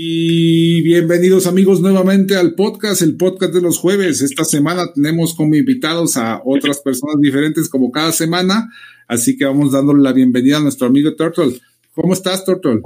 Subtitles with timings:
[0.00, 4.22] Y bienvenidos amigos nuevamente al podcast, el podcast de los jueves.
[4.22, 8.70] Esta semana tenemos como invitados a otras personas diferentes como cada semana,
[9.08, 11.54] así que vamos dándole la bienvenida a nuestro amigo Turtle.
[11.94, 12.80] ¿Cómo estás, Turtle?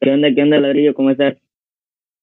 [0.00, 0.92] ¿Qué onda, qué onda, Ladrillo?
[0.92, 1.36] ¿Cómo estás?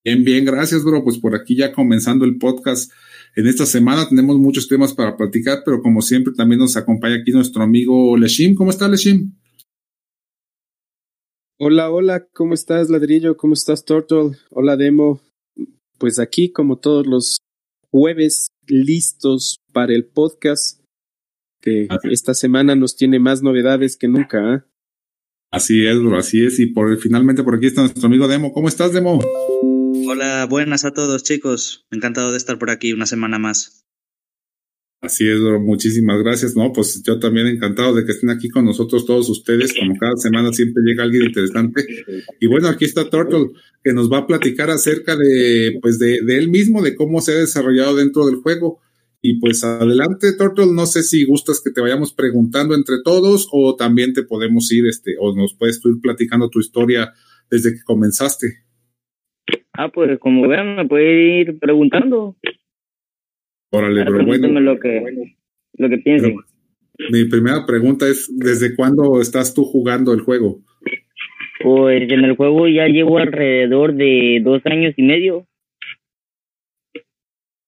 [0.03, 1.02] Bien, bien, gracias, bro.
[1.02, 2.91] Pues por aquí ya comenzando el podcast.
[3.38, 7.31] En esta semana tenemos muchos temas para platicar, pero como siempre también nos acompaña aquí
[7.31, 8.55] nuestro amigo Leshim.
[8.55, 9.31] ¿Cómo está, Leshim?
[11.58, 13.38] Hola, hola, ¿cómo estás, Ladrillo?
[13.38, 14.32] ¿Cómo estás, Turtle?
[14.50, 15.22] Hola, Demo.
[15.98, 17.38] Pues aquí, como todos los
[17.91, 20.81] jueves, listos para el podcast,
[21.62, 24.53] que esta semana nos tiene más novedades que nunca.
[24.53, 24.64] ¿eh?
[25.50, 26.59] Así es, bro, así es.
[26.59, 28.52] Y por finalmente por aquí está nuestro amigo Demo.
[28.52, 29.22] ¿Cómo estás, Demo?
[30.09, 31.86] Hola, buenas a todos, chicos.
[31.90, 33.84] Encantado de estar por aquí una semana más.
[35.06, 36.56] Así es, muchísimas gracias.
[36.56, 39.72] No, pues yo también encantado de que estén aquí con nosotros todos ustedes.
[39.78, 41.86] Como cada semana siempre llega alguien interesante.
[42.39, 43.52] Y bueno, aquí está Turtle,
[43.84, 47.36] que nos va a platicar acerca de, pues, de, él mismo, de cómo se ha
[47.36, 48.80] desarrollado dentro del juego.
[49.22, 53.75] Y pues adelante, Turtle, no sé si gustas que te vayamos preguntando entre todos o
[53.75, 57.14] también te podemos ir, este, o nos puedes ir platicando tu historia
[57.50, 58.66] desde que comenzaste.
[59.73, 62.36] Ah, pues como vean, me puede ir preguntando.
[63.76, 64.59] Órale, pero bueno.
[64.62, 65.36] Lo que,
[65.73, 66.36] lo que piensen.
[67.09, 70.62] Mi primera pregunta es, ¿desde cuándo estás tú jugando el juego?
[71.62, 75.46] Pues en el juego ya llevo alrededor de dos años y medio.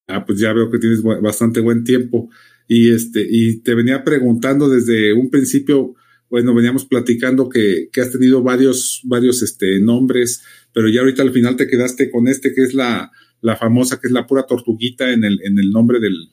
[0.08, 2.30] Ah, pues ya veo que tienes bastante buen tiempo.
[2.70, 5.96] Y este, y te venía preguntando desde un principio,
[6.30, 10.42] bueno, veníamos platicando que, que has tenido varios, varios este, nombres,
[10.74, 14.08] pero ya ahorita al final te quedaste con este que es la, la famosa, que
[14.08, 16.30] es la pura tortuguita en el, en el nombre del,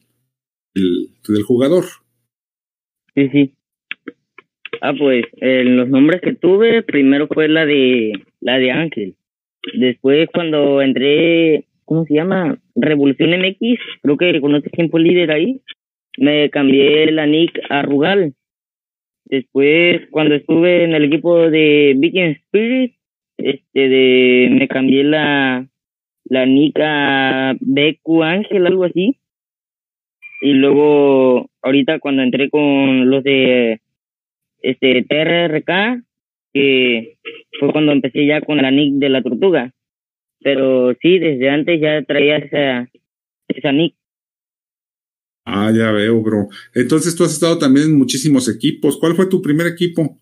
[0.75, 1.85] del, jugador.
[3.15, 3.55] Sí, sí.
[4.81, 9.17] Ah, pues en los nombres que tuve, primero fue la de la de Ángel.
[9.73, 12.59] Después cuando entré, ¿cómo se llama?
[12.75, 15.63] Revolución MX, creo que conoces fue líder ahí.
[16.19, 18.35] Me cambié la nick a Rugal.
[19.25, 22.95] Después cuando estuve en el equipo de Viking Spirit,
[23.39, 25.67] este de me cambié la
[26.25, 29.19] la Nica BQ Ángel, algo así.
[30.41, 33.81] Y luego, ahorita cuando entré con los de
[34.63, 36.03] este TRRK,
[36.53, 37.19] que
[37.59, 39.73] fue cuando empecé ya con la nick de la tortuga.
[40.41, 42.89] Pero sí, desde antes ya traía esa,
[43.49, 43.95] esa nick.
[45.47, 46.49] Ah, ya veo, bro.
[46.75, 48.99] Entonces tú has estado también en muchísimos equipos.
[48.99, 50.19] ¿Cuál fue tu primer equipo?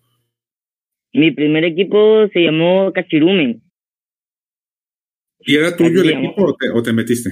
[1.13, 3.61] Mi primer equipo se llamó Cachirumen.
[5.45, 7.29] ¿Y era tuyo el equipo o te, metiste?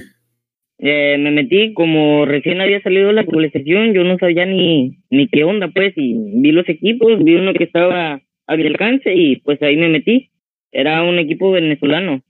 [0.78, 5.44] Eh, me metí como recién había salido la actualización, yo no sabía ni, ni qué
[5.44, 9.60] onda, pues, y vi los equipos, vi uno que estaba a mi alcance y pues
[9.62, 10.30] ahí me metí.
[10.70, 12.22] Era un equipo venezolano.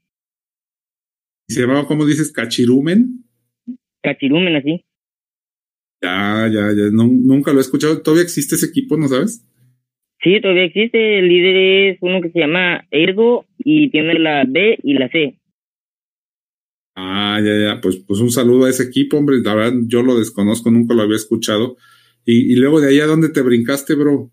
[1.48, 3.25] ¿Se llamaba, cómo dices, Cachirumen?
[4.03, 4.84] Cachirumen, así.
[6.03, 8.03] Ya, ya, ya, nunca lo he escuchado.
[8.03, 9.47] ¿Todavía existe ese equipo, no sabes?
[10.22, 11.19] Sí, todavía existe.
[11.19, 15.38] El líder es uno que se llama Ergo y tiene la B y la C.
[16.94, 19.38] Ah, ya, ya, pues, pues un saludo a ese equipo, hombre.
[19.42, 21.76] La verdad, yo lo desconozco, nunca lo había escuchado.
[22.25, 24.30] Y, y luego de ahí, ¿a dónde te brincaste, bro?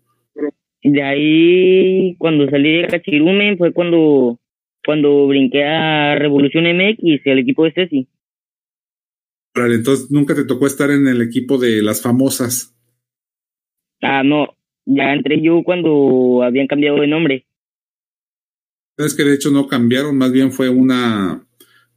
[0.82, 4.38] De ahí, cuando salí de Cachirumen, fue cuando,
[4.84, 8.08] cuando brinqué a Revolución MX, el equipo de Ceci.
[9.54, 12.74] Vale, entonces nunca te tocó estar en el equipo de las famosas.
[14.00, 14.56] Ah, no,
[14.86, 17.46] ya entré yo cuando habían cambiado de nombre.
[18.96, 21.46] Es que de hecho no cambiaron, más bien fue una,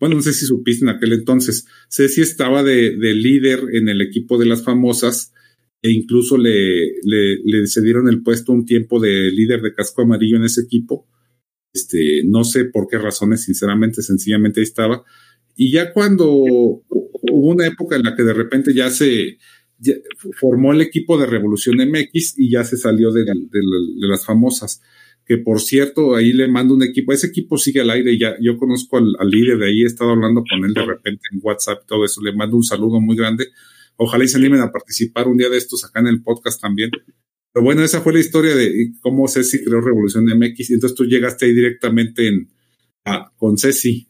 [0.03, 4.37] bueno, no sé si supiste en aquel entonces, Ceci estaba de, líder en el equipo
[4.37, 5.31] de las famosas
[5.81, 10.35] e incluso le, le, le cedieron el puesto un tiempo de líder de casco amarillo
[10.35, 11.07] en ese equipo.
[11.71, 15.05] Este, no sé por qué razones, sinceramente, sencillamente ahí estaba.
[15.55, 16.83] Y ya cuando hubo
[17.29, 19.37] una época en la que de repente ya se
[20.37, 24.81] formó el equipo de Revolución MX y ya se salió de, de las famosas
[25.25, 28.57] que por cierto, ahí le mando un equipo, ese equipo sigue al aire, ya yo
[28.57, 32.03] conozco al, líder de ahí, he estado hablando con él de repente en WhatsApp, todo
[32.03, 33.47] eso, le mando un saludo muy grande.
[33.95, 36.89] Ojalá y se animen a participar un día de estos acá en el podcast también.
[37.53, 41.05] Pero bueno, esa fue la historia de cómo Ceci creó Revolución MX y entonces tú
[41.05, 42.49] llegaste ahí directamente en,
[43.37, 44.07] con Ceci.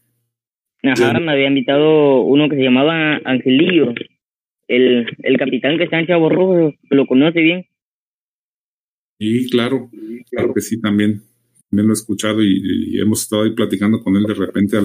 [0.84, 3.94] Ajá, me había invitado uno que se llamaba Angelillo,
[4.68, 7.66] el, el capitán que está en Chavo Rojo, lo conoce bien.
[9.20, 9.90] Sí, claro,
[10.30, 11.22] claro que sí, también.
[11.70, 14.78] También lo he escuchado y, hemos estado ahí platicando con él de repente.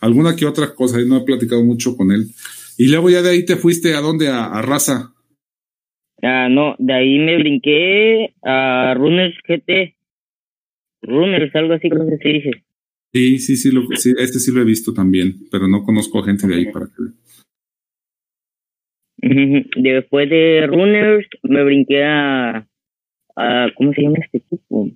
[0.00, 2.26] alguna que otra cosa, y no he platicado mucho con él.
[2.76, 5.12] Y luego ya de ahí te fuiste a dónde, a, a Raza.
[6.22, 9.96] Ah, no, de ahí me brinqué a Runners GT.
[11.02, 12.50] Runners, algo así como se dice.
[13.12, 16.46] Sí, sí, sí, lo, sí, este sí lo he visto también, pero no conozco gente
[16.46, 16.92] de ahí para que.
[19.76, 22.66] Después de Runners me brinqué a,
[23.38, 24.88] a ¿cómo se llama este equipo?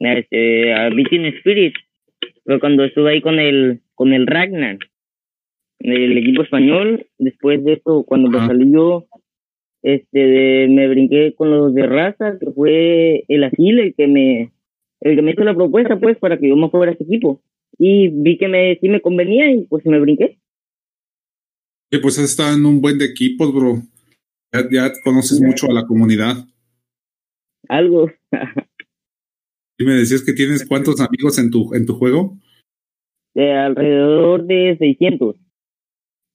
[0.00, 1.74] A, este, a Beating Spirit.
[2.44, 4.78] Fue cuando estuve ahí con el con el Ragnar,
[5.80, 7.06] el equipo español.
[7.18, 9.06] Después de eso, cuando me salí yo,
[9.82, 14.52] este, me brinqué con los de raza, que fue el Asil el que me
[15.00, 17.42] el que me hizo la propuesta, pues, para que yo me fuera a ese equipo
[17.78, 20.38] y vi que me, sí me convenía y pues me brinqué.
[21.90, 23.82] Sí, pues has estado en un buen de equipos, bro.
[24.70, 26.36] Ya, conoces mucho a la comunidad.
[27.70, 28.10] Algo.
[29.78, 32.36] y me decías que tienes cuántos amigos en tu, en tu juego?
[33.34, 35.36] De alrededor de 600.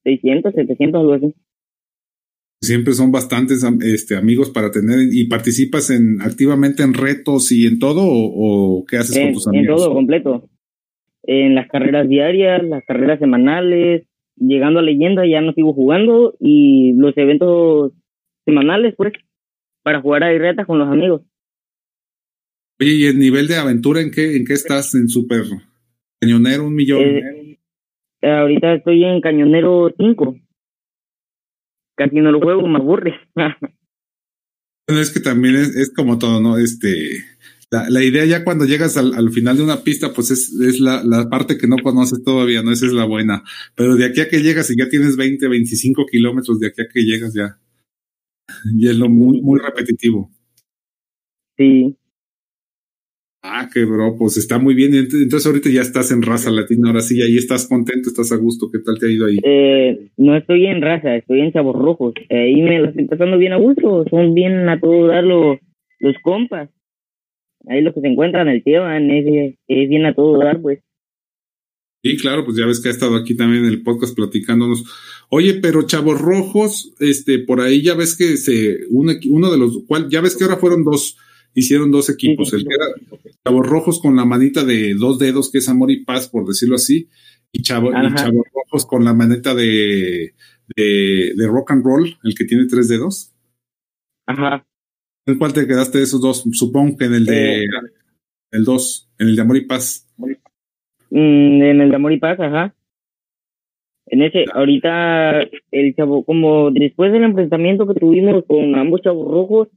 [0.03, 1.33] 600, 700, algo así.
[2.61, 7.79] Siempre son bastantes este, amigos para tener y participas en activamente en retos y en
[7.79, 9.81] todo o, qué haces con tus amigos?
[9.81, 10.49] En todo completo
[11.27, 16.93] en las carreras diarias, las carreras semanales, llegando a leyenda ya no sigo jugando y
[16.93, 17.93] los eventos
[18.45, 19.13] semanales, pues,
[19.85, 21.21] para jugar a retas con los amigos.
[22.81, 24.95] Oye, ¿y el nivel de aventura en qué, en qué estás?
[24.95, 25.43] ¿En super
[26.19, 27.01] cañonero, un millón?
[27.01, 27.59] Eh,
[28.23, 30.37] ahorita estoy en cañonero 5.
[31.95, 33.13] Casi no lo juego, me aburre.
[34.87, 36.57] es que también es, es como todo, ¿no?
[36.57, 37.23] Este,
[37.69, 41.29] la, idea ya cuando llegas al, final de una pista, pues es, es la, la,
[41.29, 42.71] parte que no conoces todavía, ¿no?
[42.71, 43.43] Esa es la buena.
[43.75, 46.87] Pero de aquí a que llegas y ya tienes 20, 25 kilómetros, de aquí a
[46.91, 47.59] que llegas ya,
[48.77, 50.29] y es lo muy, muy repetitivo.
[51.57, 51.95] Sí.
[53.47, 54.95] Ah, qué bro, pues está muy bien.
[54.95, 58.71] Entonces ahorita ya estás en raza latina, ahora sí, ahí estás contento, estás a gusto.
[58.71, 59.37] ¿Qué tal te ha ido ahí?
[59.43, 62.15] Eh, no estoy en raza, estoy en Chavos Rojos.
[62.31, 65.59] Ahí me lo estoy pasando bien a gusto, son bien a todo dar los,
[65.99, 66.69] los compas
[67.67, 70.79] ahí lo que se encuentra en el tío es, es bien a todo dar, pues.
[72.05, 74.83] Sí, claro, pues ya ves que ha estado aquí también en el podcast platicándonos.
[75.29, 79.79] Oye, pero Chavos Rojos, este, por ahí ya ves que se, uno, uno de los,
[79.87, 81.17] cual, ya ves que ahora fueron dos,
[81.55, 85.57] hicieron dos equipos, el que era Chavos Rojos con la manita de dos dedos, que
[85.57, 87.09] es amor y paz, por decirlo así,
[87.51, 90.35] y, Chavo, y Chavos Rojos con la maneta de,
[90.75, 93.31] de, de rock and roll, el que tiene tres dedos.
[94.27, 94.63] Ajá.
[95.25, 96.43] ¿En cuál te quedaste de esos dos?
[96.51, 97.67] Supongo que en el de eh,
[98.51, 100.07] el 2, en el de Amor y Paz.
[101.09, 102.73] Mm, en el de Amor y Paz, ajá.
[104.07, 105.41] En ese, ahorita
[105.71, 109.67] el chavo, como después del enfrentamiento que tuvimos con ambos chavos rojos,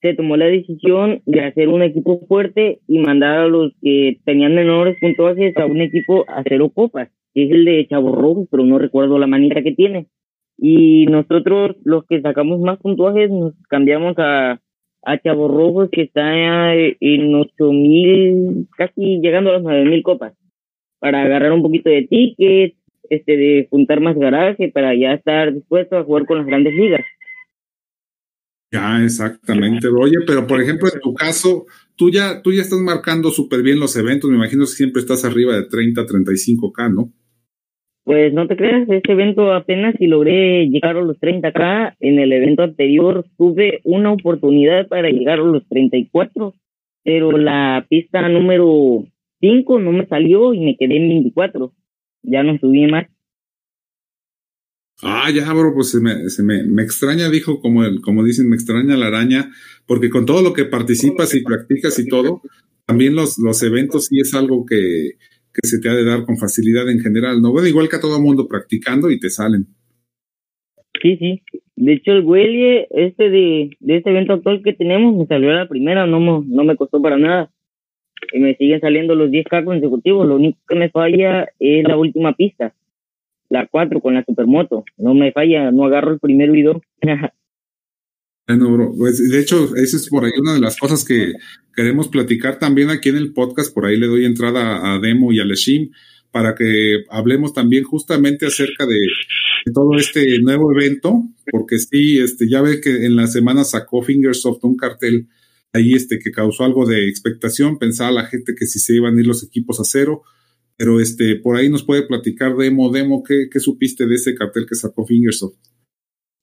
[0.00, 4.54] se tomó la decisión de hacer un equipo fuerte y mandar a los que tenían
[4.54, 8.64] menores puntuajes a un equipo a cero copas, que es el de chavos rojos, pero
[8.64, 10.06] no recuerdo la manita que tiene.
[10.56, 14.60] Y nosotros, los que sacamos más puntuajes, nos cambiamos a
[15.04, 20.34] a Chavo Rojos que está en ocho mil, casi llegando a nueve mil copas,
[21.04, 22.78] para agarrar un poquito de tickets,
[23.10, 27.04] este, de juntar más garaje, para ya estar dispuesto a jugar con las grandes ligas.
[28.72, 29.88] Ya, exactamente.
[29.88, 33.80] Oye, pero por ejemplo, en tu caso, tú ya, tú ya estás marcando súper bien
[33.80, 37.12] los eventos, me imagino que siempre estás arriba de 30, 35K, ¿no?
[38.04, 41.96] Pues no te creas, este evento apenas si logré llegar a los 30K.
[42.00, 46.54] En el evento anterior tuve una oportunidad para llegar a los 34,
[47.02, 49.04] pero la pista número
[49.44, 51.74] 5 no me salió y me quedé en 24.
[52.22, 53.06] Ya no subí más.
[55.02, 58.48] Ah, ya, bro, pues se me, se me, me extraña, dijo, como, el, como dicen,
[58.48, 59.50] me extraña la araña,
[59.86, 62.40] porque con todo lo que participas y practicas y todo,
[62.86, 65.10] también los, los eventos sí es algo que,
[65.52, 67.52] que se te ha de dar con facilidad en general, ¿no?
[67.52, 69.66] Bueno, igual que a todo mundo practicando y te salen.
[71.02, 71.42] Sí, sí.
[71.76, 75.54] De hecho, el Huelie, este de, de este evento actual que tenemos, me salió a
[75.54, 77.50] la primera, no, no me costó para nada.
[78.32, 80.26] Y me siguen saliendo los 10K consecutivos.
[80.26, 82.74] Lo único que me falla es la última pista,
[83.48, 84.84] la 4 con la supermoto.
[84.96, 86.76] No me falla, no agarro el primero y dos.
[88.46, 91.32] Bueno, bro, pues de hecho, esa es por ahí una de las cosas que
[91.74, 93.72] queremos platicar también aquí en el podcast.
[93.72, 95.92] Por ahí le doy entrada a Demo y a Leshim
[96.34, 98.98] para que hablemos también justamente acerca de,
[99.72, 104.64] todo este nuevo evento, porque sí, este, ya ve que en la semana sacó Fingersoft
[104.64, 105.28] un cartel
[105.74, 109.20] ahí este que causó algo de expectación, pensaba la gente que si se iban a
[109.20, 110.22] ir los equipos a cero,
[110.76, 114.66] Pero este, por ahí nos puede platicar Demo, Demo, ¿qué, qué supiste de ese cartel
[114.68, 115.56] que sacó Fingersoft?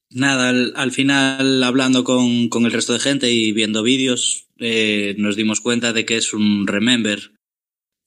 [0.09, 5.35] Nada, al, final hablando con, con, el resto de gente y viendo vídeos, eh, nos
[5.35, 7.33] dimos cuenta de que es un Remember.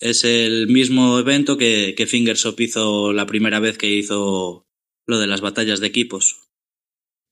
[0.01, 4.67] Es el mismo evento que, que Fingersoft hizo la primera vez que hizo
[5.07, 6.44] lo de las batallas de equipos.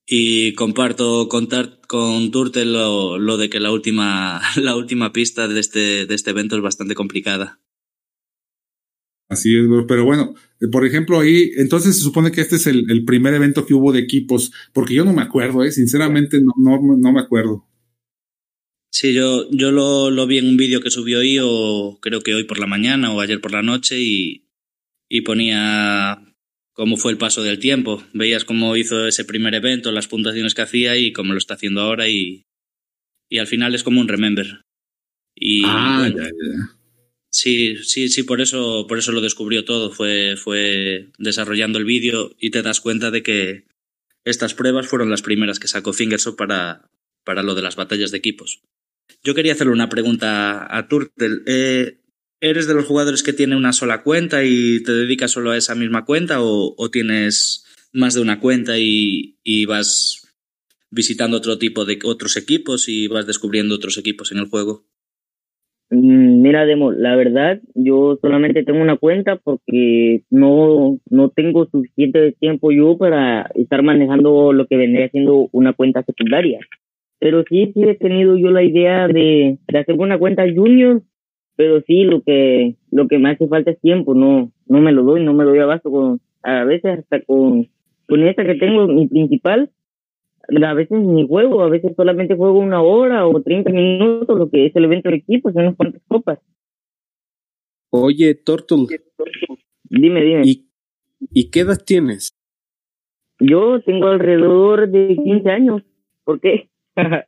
[0.06, 1.48] Y comparto con,
[1.86, 6.30] con Turtle lo, lo, de que la última, la última pista de este, de este
[6.30, 7.60] evento es bastante complicada.
[9.28, 12.84] Así es, pero bueno, eh, por ejemplo, ahí, entonces se supone que este es el,
[12.90, 15.72] el, primer evento que hubo de equipos, porque yo no me acuerdo, ¿eh?
[15.72, 17.66] sinceramente no, no, no me acuerdo.
[18.90, 22.34] Sí, yo, yo lo, lo vi en un vídeo que subió hoy, o creo que
[22.34, 24.50] hoy por la mañana o ayer por la noche, y,
[25.08, 26.31] y ponía
[26.72, 28.02] cómo fue el paso del tiempo.
[28.12, 31.80] Veías cómo hizo ese primer evento, las puntuaciones que hacía y cómo lo está haciendo
[31.80, 32.44] ahora, y,
[33.28, 34.62] y al final es como un remember.
[35.34, 36.82] Y, ah, bueno, ya, ya.
[37.30, 39.90] Sí, sí, sí, por eso, por eso lo descubrió todo.
[39.90, 43.64] Fue, fue desarrollando el vídeo y te das cuenta de que
[44.24, 46.90] estas pruebas fueron las primeras que sacó Fingersoft para,
[47.24, 48.60] para lo de las batallas de equipos.
[49.24, 51.38] Yo quería hacerle una pregunta a Turtle.
[51.46, 52.01] Eh,
[52.44, 55.76] ¿Eres de los jugadores que tiene una sola cuenta y te dedicas solo a esa
[55.76, 60.36] misma cuenta o, o tienes más de una cuenta y, y, vas
[60.90, 64.82] visitando otro tipo de otros equipos y vas descubriendo otros equipos en el juego?
[65.88, 72.72] Mira, Demo, la verdad, yo solamente tengo una cuenta porque no, no tengo suficiente tiempo
[72.72, 76.58] yo para estar manejando lo que vendría siendo una cuenta secundaria.
[77.20, 81.02] Pero sí, sí he tenido yo la idea de, de hacer una cuenta junior,
[81.56, 85.02] pero sí, lo que, lo que me hace falta es tiempo, no, no me lo
[85.02, 87.68] doy, no me doy abasto con, a veces hasta con,
[88.08, 89.70] con esta que tengo, mi principal,
[90.64, 94.66] a veces ni juego, a veces solamente juego una hora o 30 minutos, lo que
[94.66, 96.38] es el evento de equipos, unas cuantas copas.
[97.90, 98.88] Oye, Tortul.
[99.84, 100.42] Dime, dime.
[100.44, 100.68] ¿Y,
[101.32, 102.32] ¿Y qué edad tienes?
[103.38, 105.82] Yo tengo alrededor de 15 años.
[106.24, 106.70] ¿Por qué?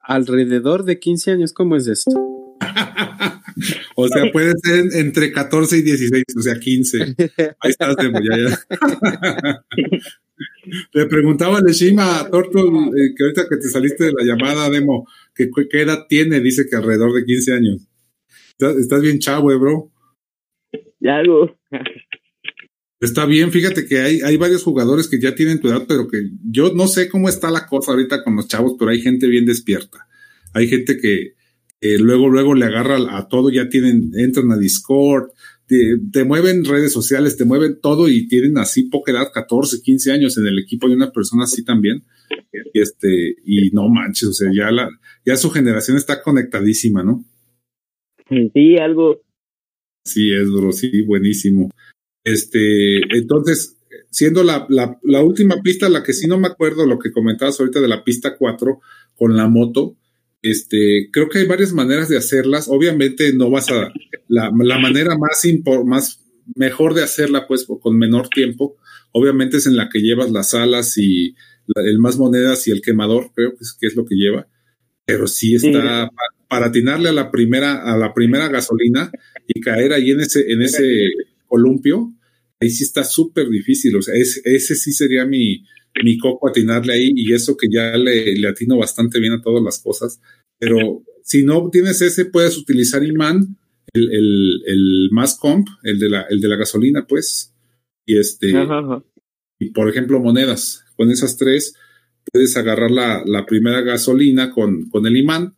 [0.00, 2.33] alrededor de 15 años, ¿cómo es esto?
[3.96, 7.14] o sea, puede ser entre 14 y 16, o sea, 15.
[7.60, 8.58] Ahí estás, Demo, ya, ya.
[10.92, 14.70] Le preguntaba a Leshima a Tortul, eh, que ahorita que te saliste de la llamada,
[14.70, 17.88] Demo, que qué edad tiene, dice que alrededor de 15 años.
[18.50, 19.92] Estás, estás bien chavo, eh, bro.
[21.02, 21.58] Algo.
[23.00, 26.30] Está bien, fíjate que hay, hay varios jugadores que ya tienen tu edad, pero que
[26.50, 29.44] yo no sé cómo está la cosa ahorita con los chavos, pero hay gente bien
[29.44, 30.08] despierta.
[30.54, 31.34] Hay gente que,
[31.80, 35.30] que luego, luego le agarra a todo, ya tienen, entran a Discord,
[35.66, 40.12] te, te, mueven redes sociales, te mueven todo y tienen así poca edad, 14, 15
[40.12, 42.04] años en el equipo y una persona así también.
[42.72, 44.88] Y este, y no manches, o sea, ya la,
[45.24, 47.24] ya su generación está conectadísima, ¿no?
[48.28, 49.22] Sí, algo.
[50.04, 51.70] Sí, es bro, sí, buenísimo.
[52.24, 53.78] Este, entonces,
[54.10, 57.58] siendo la, la, la última pista, la que sí no me acuerdo, lo que comentabas
[57.58, 58.80] ahorita de la pista 4
[59.14, 59.96] con la moto,
[60.44, 62.68] este, creo que hay varias maneras de hacerlas.
[62.68, 63.90] Obviamente no vas a,
[64.28, 65.42] la, la manera más,
[65.86, 66.20] más
[66.54, 68.76] mejor de hacerla, pues, con menor tiempo,
[69.12, 71.34] obviamente es en la que llevas las alas y
[71.66, 74.46] la, el más monedas y el quemador, creo que es, que es lo que lleva.
[75.06, 75.72] Pero sí está, sí.
[75.72, 76.10] Para,
[76.48, 79.10] para, atinarle a la primera, a la primera gasolina
[79.46, 80.84] y caer ahí en ese, en ese
[81.46, 82.12] columpio,
[82.60, 83.96] ahí sí está súper difícil.
[83.96, 85.64] O sea, ese, ese sí sería mi,
[86.02, 89.62] mi coco atinarle ahí y eso que ya le, le, atino bastante bien a todas
[89.62, 90.20] las cosas.
[90.58, 93.56] Pero si no tienes ese, puedes utilizar imán,
[93.92, 97.54] el, el, el más comp, el de la, el de la gasolina, pues.
[98.06, 99.04] Y este, ajá, ajá.
[99.58, 100.84] y por ejemplo, monedas.
[100.96, 101.74] Con esas tres,
[102.32, 105.54] puedes agarrar la, la primera gasolina con, con el imán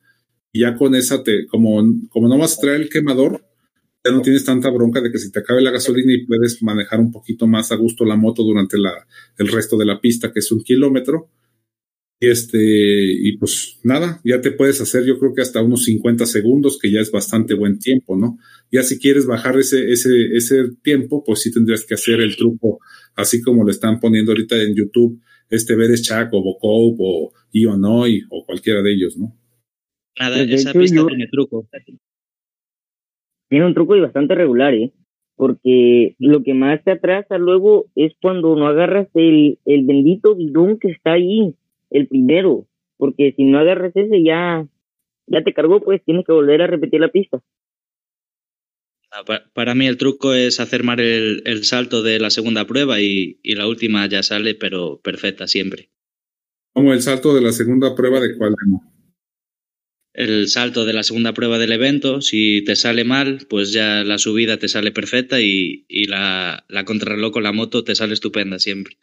[0.52, 3.44] y ya con esa te, como, como no vas a traer el quemador,
[4.06, 7.00] ya no tienes tanta bronca de que se te acabe la gasolina y puedes manejar
[7.00, 8.92] un poquito más a gusto la moto durante la,
[9.38, 11.30] el resto de la pista, que es un kilómetro.
[12.18, 16.24] Y este, y pues nada, ya te puedes hacer, yo creo que hasta unos 50
[16.24, 18.38] segundos, que ya es bastante buen tiempo, ¿no?
[18.72, 22.78] Ya si quieres bajar ese, ese, ese tiempo, pues sí tendrías que hacer el truco,
[23.16, 25.20] así como lo están poniendo ahorita en YouTube,
[25.50, 29.36] este Bereshak o Bocop o Ionoi o cualquiera de ellos, ¿no?
[30.18, 31.06] Nada, esa pista yo...
[31.08, 31.68] tiene truco
[33.48, 34.92] tiene un truco y bastante regular, ¿eh?
[35.36, 40.78] Porque lo que más te atrasa luego es cuando no agarras el, el bendito bidón
[40.78, 41.54] que está ahí,
[41.90, 42.66] el primero.
[42.96, 44.66] Porque si no agarras ese ya,
[45.26, 47.42] ya te cargó, pues tienes que volver a repetir la pista.
[49.54, 53.38] Para mí el truco es hacer mal el, el salto de la segunda prueba y,
[53.42, 55.90] y, la última ya sale, pero perfecta siempre.
[56.72, 58.54] ¿Como el salto de la segunda prueba de cuál?
[60.16, 62.22] El salto de la segunda prueba del evento.
[62.22, 66.84] Si te sale mal, pues ya la subida te sale perfecta y, y la, la
[66.86, 68.96] contrarreloj con la moto te sale estupenda siempre.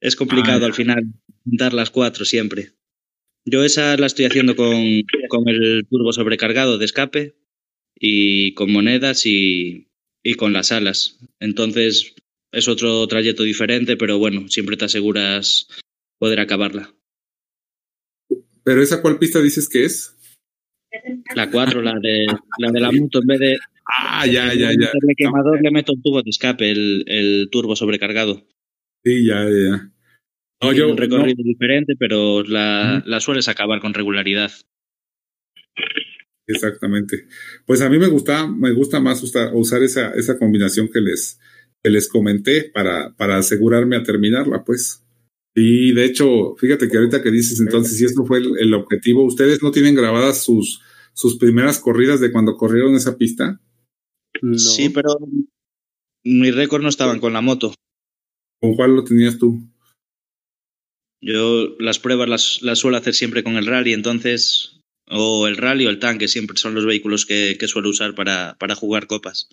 [0.00, 1.04] Es complicado Ah, al final
[1.44, 2.72] juntar las cuatro siempre.
[3.44, 7.36] Yo esa la estoy haciendo con, con el turbo sobrecargado de escape
[7.94, 9.86] y con monedas y,
[10.24, 11.20] y con las alas.
[11.38, 12.16] Entonces
[12.50, 15.68] es otro trayecto diferente, pero bueno, siempre te aseguras
[16.18, 16.92] poder acabarla.
[18.64, 20.16] Pero esa cuál pista dices que es?
[21.34, 22.26] La 4, la de,
[22.58, 24.76] la de la moto, en vez de Ah, ya, ya, ya.
[24.76, 28.46] meterle quemador, le meto el tubo de escape, el, el turbo sobrecargado.
[29.04, 29.90] Sí, ya, ya.
[30.62, 34.52] No, Tiene yo, un recorrido no, diferente, pero la, la sueles acabar con regularidad.
[36.46, 37.26] exactamente.
[37.66, 41.40] Pues a mí me gusta, me gusta más usar, usar esa, esa combinación que les,
[41.82, 45.04] que les comenté para, para asegurarme a terminarla, pues.
[45.54, 49.24] Y de hecho, fíjate que ahorita que dices entonces, si eso fue el, el objetivo,
[49.24, 50.80] ¿ustedes no tienen grabadas sus,
[51.12, 53.60] sus primeras corridas de cuando corrieron esa pista?
[54.40, 54.58] No.
[54.58, 55.18] Sí, pero
[56.24, 57.74] mis récords no estaban con la moto.
[58.60, 59.68] ¿Con cuál lo tenías tú?
[61.20, 65.86] Yo las pruebas las, las suelo hacer siempre con el rally, entonces, o el rally
[65.86, 69.48] o el tanque, siempre son los vehículos que, que suelo usar para, para jugar copas.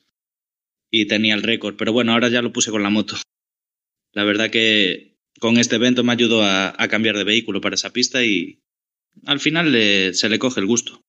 [0.91, 3.15] Y tenía el récord, pero bueno, ahora ya lo puse con la moto.
[4.13, 5.08] La verdad que
[5.39, 8.59] con este evento me ayudó a, cambiar de vehículo para esa pista y
[9.25, 11.01] al final le- se le coge el gusto.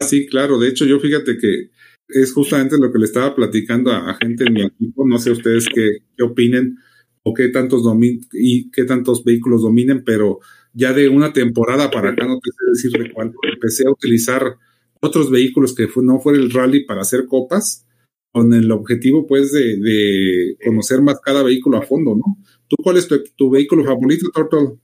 [0.00, 0.58] Sí, claro.
[0.58, 1.70] De hecho, yo fíjate que
[2.08, 5.06] es justamente lo que le estaba platicando a, gente en mi equipo.
[5.06, 6.78] No sé ustedes qué, qué opinen
[7.22, 10.40] o qué tantos domin y qué tantos vehículos dominen, pero
[10.72, 13.32] ya de una temporada para acá no te sé decir de cuál.
[13.50, 14.56] Empecé a utilizar
[15.00, 17.86] otros vehículos que no fuera el rally para hacer copas,
[18.32, 22.36] con el objetivo pues de, de conocer más cada vehículo a fondo, ¿no?
[22.68, 24.78] ¿Tú cuál es tu, tu vehículo favorito, Tortol?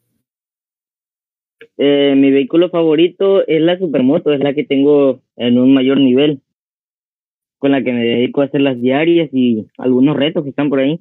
[1.77, 6.43] Eh, mi vehículo favorito es la supermoto, es la que tengo en un mayor nivel,
[7.59, 10.81] con la que me dedico a hacer las diarias y algunos retos que están por
[10.81, 11.01] ahí.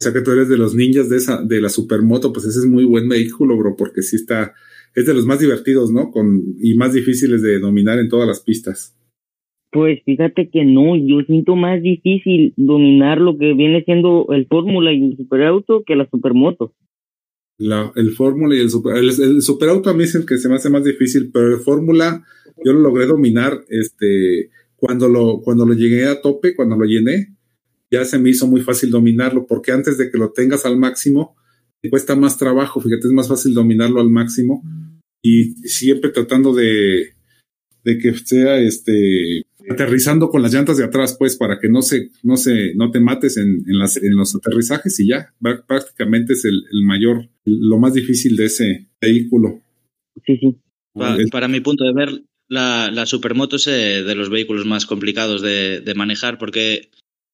[0.00, 2.58] O sea que tú eres de los ninjas de esa, de la supermoto, pues ese
[2.58, 4.52] es muy buen vehículo, bro, porque sí está,
[4.96, 6.10] es de los más divertidos, ¿no?
[6.10, 8.95] Con, y más difíciles de dominar en todas las pistas.
[9.70, 14.92] Pues fíjate que no, yo siento más difícil dominar lo que viene siendo el Fórmula
[14.92, 16.72] y el Superauto que la Supermoto.
[17.58, 20.56] La, el Fórmula y el Super, el, Superauto a mí es el que se me
[20.56, 22.24] hace más difícil, pero el Fórmula
[22.64, 27.34] yo lo logré dominar, este, cuando lo, cuando lo llegué a tope, cuando lo llené,
[27.90, 31.36] ya se me hizo muy fácil dominarlo, porque antes de que lo tengas al máximo,
[31.80, 34.62] te cuesta más trabajo, fíjate, es más fácil dominarlo al máximo
[35.22, 37.14] y siempre tratando de,
[37.84, 42.10] de que sea este aterrizando con las llantas de atrás, pues, para que no se,
[42.22, 46.34] no se, no te mates en, en, las, en los aterrizajes y ya, Prá- prácticamente
[46.34, 49.62] es el, el mayor, lo más difícil de ese vehículo.
[50.24, 50.56] Sí, sí.
[51.30, 55.42] Para mi punto de ver, la, la supermoto es eh, de los vehículos más complicados
[55.42, 56.90] de, de manejar porque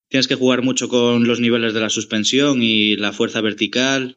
[0.09, 4.17] tienes que jugar mucho con los niveles de la suspensión y la fuerza vertical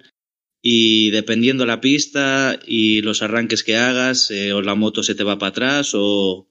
[0.64, 5.24] y dependiendo la pista y los arranques que hagas, eh, o la moto se te
[5.24, 6.48] va para atrás o,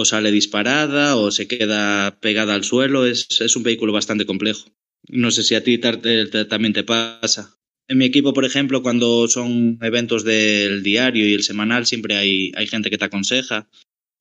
[0.00, 3.04] o sale disparada o se queda pegada al suelo.
[3.04, 4.70] Es, es un vehículo bastante complejo.
[5.08, 7.58] No sé si a ti también te pasa.
[7.88, 12.52] En mi equipo, por ejemplo, cuando son eventos del diario y el semanal, siempre hay,
[12.54, 13.68] hay gente que te aconseja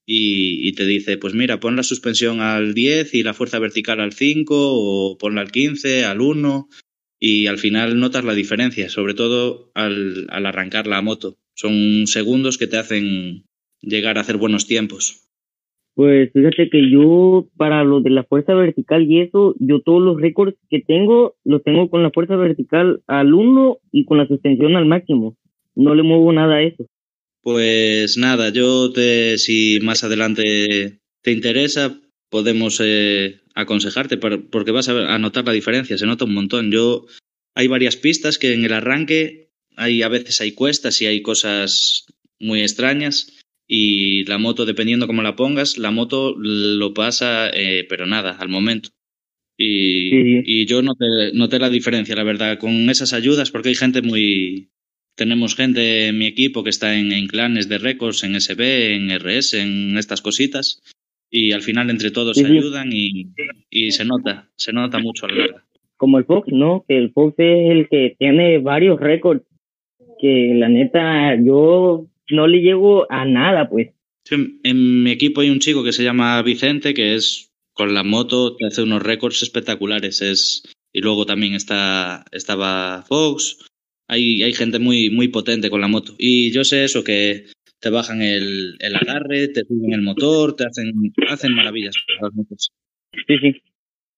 [0.04, 4.14] y, te dice, pues mira, pon la suspensión al 10 y la fuerza vertical al
[4.14, 6.70] 5 o ponla al 15, al 1
[7.20, 11.38] y al final notas la diferencia, sobre todo al arrancar la moto.
[11.54, 13.46] Son segundos que te hacen
[13.80, 15.27] llegar a hacer buenos tiempos.
[15.98, 20.22] Pues fíjate que yo, para lo de la fuerza vertical y eso, yo todos los
[20.22, 24.76] récords que tengo, los tengo con la fuerza vertical al 1 y con la suspensión
[24.76, 25.36] al máximo.
[25.74, 26.86] No le muevo nada a eso.
[27.42, 34.90] Pues nada, yo te, si más adelante te interesa, podemos eh, aconsejarte por- porque vas
[34.90, 36.72] a notar la diferencia, se nota un montón.
[36.72, 37.08] Yo
[37.56, 42.06] hay varias pistas que en el arranque hay a veces hay cuestas y hay cosas
[42.40, 43.34] muy extrañas
[43.68, 48.50] y la moto dependiendo cómo la pongas, la moto lo pasa eh, pero nada al
[48.50, 48.90] momento.
[49.58, 53.76] Y, Sí, y yo noté, noté la diferencia, la verdad, con esas ayudas, porque hay
[53.76, 54.70] gente muy,
[55.16, 59.10] tenemos gente en mi equipo que está en, en clanes de récords, en SB, en
[59.10, 60.82] RS, en estas cositas.
[61.30, 63.32] Y al final entre todos Sí, se ayudan y,
[63.70, 65.64] y se nota, se nota mucho a la larga.
[65.98, 66.86] Como el Fox, ¿no?
[66.88, 69.44] Que el Fox es el que tiene varios récords.
[70.22, 73.90] Que la neta, yo no le llego a nada, pues.
[74.24, 78.04] Sí, en mi equipo hay un chico que se llama Vicente, que es con la
[78.04, 80.22] moto, te hace unos récords espectaculares.
[80.22, 83.58] Es, y luego también está, estaba Fox.
[84.08, 86.16] Hay, hay gente muy, muy potente con la moto.
[86.18, 87.46] Y yo sé eso, que
[87.80, 90.94] te bajan el, el agarre, te suben el motor, te hacen,
[91.30, 92.72] hacen maravillas las motos.
[93.28, 93.62] Sí, sí.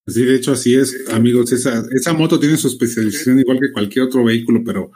[0.07, 1.51] Sí, de hecho así es, amigos.
[1.51, 4.91] Esa, esa moto tiene su especialización igual que cualquier otro vehículo, pero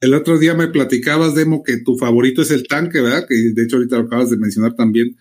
[0.00, 3.26] el otro día me platicabas, Demo, que tu favorito es el tanque, ¿verdad?
[3.28, 5.16] Que de hecho ahorita lo acabas de mencionar también.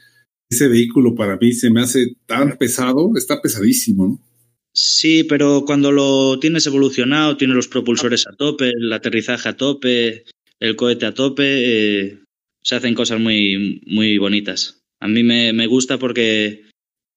[0.49, 4.19] Ese vehículo para mí se me hace tan pesado, está pesadísimo, ¿no?
[4.73, 10.25] Sí, pero cuando lo tienes evolucionado, tiene los propulsores a tope, el aterrizaje a tope,
[10.59, 12.19] el cohete a tope, eh,
[12.61, 14.83] se hacen cosas muy, muy bonitas.
[14.99, 16.65] A mí me, me, gusta porque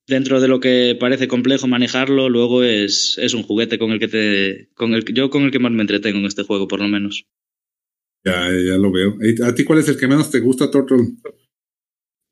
[0.06, 4.08] dentro de lo que parece complejo manejarlo, luego es, es un juguete con el que
[4.08, 4.68] te.
[4.74, 7.24] Con el, yo con el que más me entretengo en este juego, por lo menos.
[8.24, 9.14] Ya, ya lo veo.
[9.46, 10.98] ¿A ti cuál es el que menos te gusta, Turtle?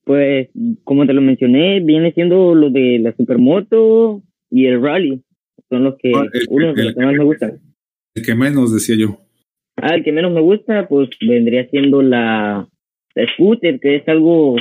[0.04, 0.48] Pues,
[0.84, 5.22] como te lo mencioné, viene siendo lo de la supermoto y el rally.
[5.68, 7.60] Son los que, Ah, el- uno de el- los que más me gustan.
[8.14, 9.18] El que menos, decía yo.
[9.76, 12.68] Ah, el que menos me gusta, pues vendría siendo la,
[13.14, 14.56] la scooter, que es algo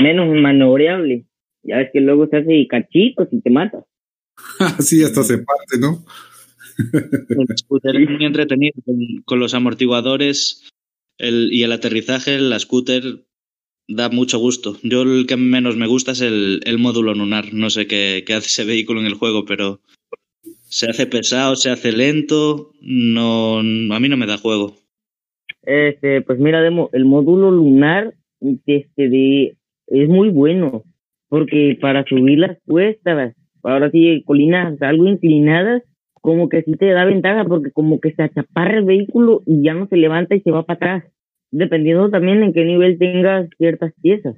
[0.00, 1.24] menos maniobrable.
[1.62, 3.84] Ya ves que luego se hace cachitos y te mata.
[4.80, 6.04] sí, hasta se parte, ¿no?
[6.78, 10.68] El scooter es muy entretenido con, con los amortiguadores
[11.18, 13.02] el, y el aterrizaje, la scooter
[13.88, 14.76] da mucho gusto.
[14.82, 17.52] Yo el que menos me gusta es el, el módulo lunar.
[17.52, 19.80] No sé qué, qué hace ese vehículo en el juego, pero
[20.62, 22.72] se hace pesado, se hace lento.
[22.80, 24.76] No, a mí no me da juego.
[25.62, 28.14] Este, pues mira, Demo, el módulo lunar
[28.66, 29.56] este, de,
[29.86, 30.84] es muy bueno,
[31.28, 35.82] porque para subir las cuestas, ahora sí, colinas algo inclinadas,
[36.24, 39.74] como que sí te da ventaja, porque como que se achaparra el vehículo y ya
[39.74, 41.12] no se levanta y se va para atrás,
[41.50, 44.34] dependiendo también en qué nivel tengas ciertas piezas.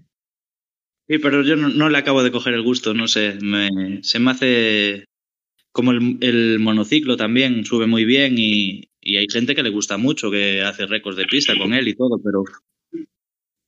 [1.06, 3.38] Sí, pero yo no, no le acabo de coger el gusto, no sé.
[3.40, 5.04] Me, se me hace
[5.70, 9.96] como el, el monociclo también, sube muy bien y, y hay gente que le gusta
[9.96, 12.42] mucho, que hace récords de pista con él y todo, pero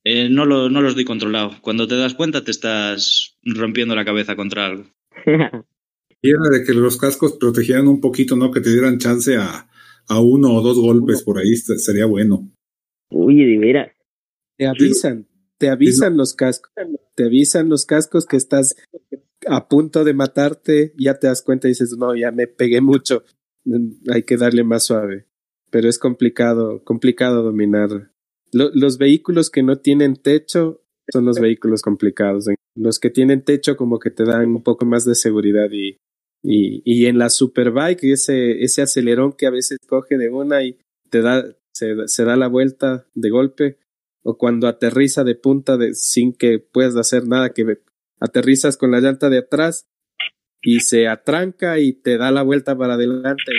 [0.02, 1.52] eh, no, lo, no los doy controlado.
[1.61, 4.87] Cuando te das cuenta te estás rompiendo la cabeza contra algo.
[6.22, 8.50] Y era de que los cascos protegieran un poquito, ¿no?
[8.50, 9.68] Que te dieran chance a,
[10.09, 12.50] a uno o dos golpes por ahí, est- sería bueno.
[13.11, 13.92] Oye, de veras.
[14.57, 15.28] Te avisan,
[15.59, 16.72] te avisan los cascos,
[17.14, 18.74] te avisan los cascos que estás
[19.46, 23.22] a punto de matarte, ya te das cuenta y dices, no, ya me pegué mucho,
[23.64, 25.26] mm, hay que darle más suave.
[25.70, 28.11] Pero es complicado, complicado dominar.
[28.52, 32.46] Lo- los vehículos que no tienen techo son los vehículos complicados.
[32.74, 35.98] Los que tienen techo como que te dan un poco más de seguridad y,
[36.42, 40.79] y, y en la superbike ese, ese acelerón que a veces coge de una y
[41.11, 43.79] te da, se, se da la vuelta de golpe
[44.22, 47.79] o cuando aterriza de punta de, sin que puedas hacer nada, que
[48.20, 49.87] aterrizas con la llanta de atrás
[50.62, 53.53] y se atranca y te da la vuelta para adelante.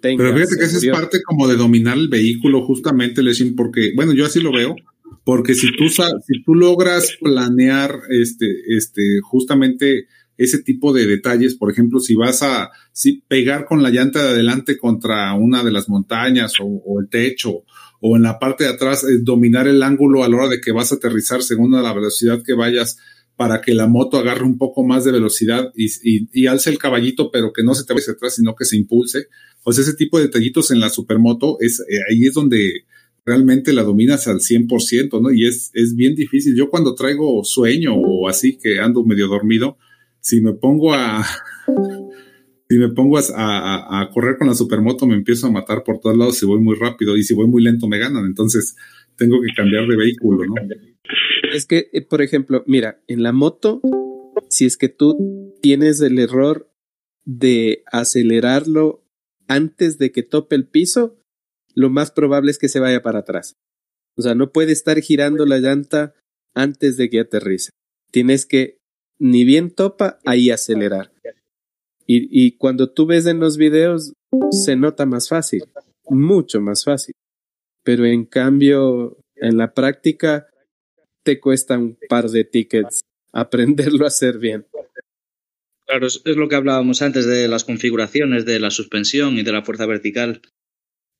[0.00, 3.92] Tenga, Pero fíjate que esa es parte como de dominar el vehículo, justamente, Leshin, porque,
[3.96, 4.76] bueno, yo así lo veo,
[5.24, 10.06] porque si tú, si tú logras planear este, este, justamente
[10.38, 12.70] ese tipo de detalles, por ejemplo, si vas a
[13.26, 17.64] pegar con la llanta de adelante contra una de las montañas o, el techo,
[18.00, 20.70] o en la parte de atrás, eh, dominar el ángulo a la hora de que
[20.70, 22.96] vas a aterrizar según la velocidad que vayas
[23.36, 27.52] para que la moto agarre un poco más de velocidad y, alce el caballito, pero
[27.52, 29.26] que no se te vaya hacia atrás, sino que se impulse.
[29.64, 32.84] O sea, ese tipo de detallitos en la supermoto, es, eh, ahí es donde
[33.24, 35.32] realmente la dominas al 100%, ¿no?
[35.32, 36.56] Y es, es bien difícil.
[36.56, 39.78] Yo cuando traigo sueño o así, que ando medio dormido,
[40.20, 41.24] si me pongo a...
[42.70, 43.22] Si me pongo a,
[44.00, 46.76] a, correr con la supermoto, me empiezo a matar por todos lados si voy muy
[46.76, 48.26] rápido y si voy muy lento me ganan.
[48.26, 48.76] Entonces
[49.16, 50.54] tengo que cambiar de vehículo, ¿no?
[51.54, 53.80] Es que, eh, por ejemplo, mira, en la moto,
[54.50, 56.70] si es que tú tienes el error
[57.24, 59.04] de acelerarlo
[59.48, 61.18] antes de que tope el piso,
[61.74, 63.56] lo más probable es que se vaya para atrás.
[64.16, 66.14] O sea, no puede estar girando la llanta
[66.54, 67.70] antes de que aterrice.
[68.10, 68.77] Tienes que,
[69.18, 71.12] ni bien topa, ahí acelerar.
[72.06, 74.14] Y, y cuando tú ves en los videos,
[74.50, 75.64] se nota más fácil,
[76.08, 77.14] mucho más fácil.
[77.82, 80.48] Pero en cambio, en la práctica,
[81.22, 83.02] te cuesta un par de tickets
[83.32, 84.66] aprenderlo a hacer bien.
[85.86, 89.52] Claro, es, es lo que hablábamos antes de las configuraciones de la suspensión y de
[89.52, 90.42] la fuerza vertical.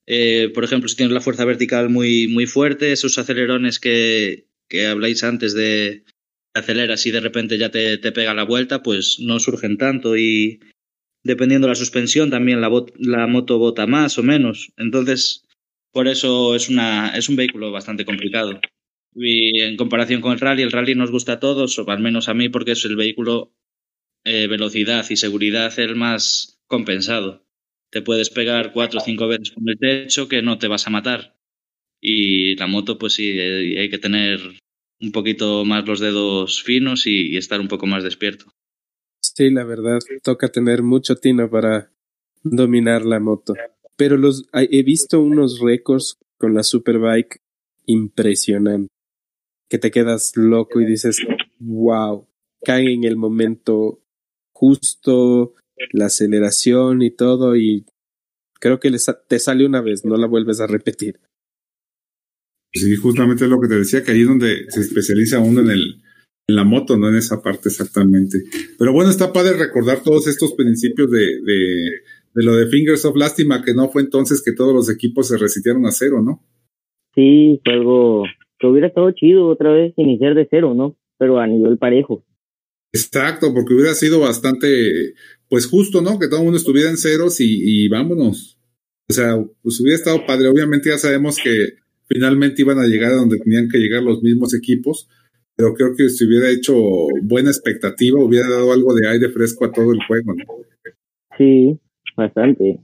[0.06, 4.87] Eh, por ejemplo, si tienes la fuerza vertical muy, muy fuerte, esos acelerones que, que
[4.87, 6.04] habláis antes de
[6.54, 10.61] aceleras y de repente ya te, te pega la vuelta, pues no surgen tanto y
[11.22, 14.72] dependiendo de la suspensión también la, la moto bota más o menos.
[14.76, 15.44] Entonces,
[15.92, 18.61] por eso es, una, es un vehículo bastante complicado.
[19.14, 22.28] Y en comparación con el rally, el rally nos gusta a todos, o al menos
[22.28, 23.52] a mí, porque es el vehículo
[24.24, 27.44] eh, velocidad y seguridad el más compensado.
[27.90, 30.90] Te puedes pegar cuatro o cinco veces con el techo que no te vas a
[30.90, 31.37] matar.
[32.00, 34.40] Y la moto, pues sí, eh, hay que tener
[35.00, 38.46] un poquito más los dedos finos y, estar un poco más despierto.
[39.20, 41.90] Sí, la verdad, toca tener mucho tino para
[42.42, 43.54] dominar la moto.
[43.96, 47.40] Pero los he visto unos récords con la Superbike
[47.87, 48.88] impresionante.
[49.68, 51.18] Que te quedas loco y dices,
[51.58, 52.26] wow,
[52.64, 54.00] cae en el momento
[54.52, 55.54] justo,
[55.92, 57.84] la aceleración y todo, y
[58.61, 58.90] creo que
[59.28, 61.20] te sale una vez, no la vuelves a repetir.
[62.72, 65.70] Sí, justamente es lo que te decía, que ahí es donde se especializa uno en
[65.70, 66.02] el
[66.48, 68.38] en la moto, no en esa parte exactamente.
[68.78, 71.90] Pero bueno, está padre recordar todos estos principios de, de,
[72.35, 75.37] de lo de Fingers of Lástima, que no fue entonces que todos los equipos se
[75.37, 76.42] resitieron a cero, ¿no?
[77.14, 78.24] Sí, fue algo
[78.59, 80.96] que hubiera estado chido otra vez iniciar de cero, ¿no?
[81.18, 82.24] Pero a nivel parejo.
[82.94, 85.12] Exacto, porque hubiera sido bastante,
[85.50, 86.18] pues justo, ¿no?
[86.18, 88.59] Que todo el mundo estuviera en ceros y, y vámonos.
[89.11, 90.48] O sea, pues hubiera estado padre.
[90.48, 91.50] Obviamente ya sabemos que
[92.08, 95.08] finalmente iban a llegar a donde tenían que llegar los mismos equipos,
[95.56, 96.74] pero creo que si hubiera hecho
[97.22, 100.44] buena expectativa, hubiera dado algo de aire fresco a todo el juego, ¿no?
[101.36, 101.78] Sí,
[102.16, 102.80] bastante.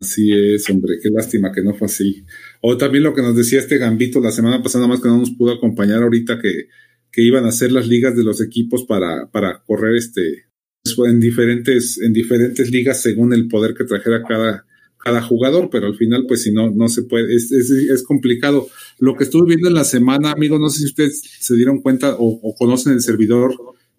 [0.00, 2.24] Así es, hombre, qué lástima que no fue así.
[2.60, 5.30] O también lo que nos decía este Gambito la semana pasada, más que no nos
[5.30, 6.68] pudo acompañar ahorita, que,
[7.10, 10.46] que iban a hacer las ligas de los equipos para, para correr este
[10.82, 14.66] pues, en diferentes, en diferentes ligas según el poder que trajera cada,
[15.02, 18.68] cada jugador, pero al final, pues si no, no se puede, es, es, complicado.
[18.98, 22.16] Lo que estuve viendo en la semana, amigos, no sé si ustedes se dieron cuenta
[22.18, 23.54] o, conocen el servidor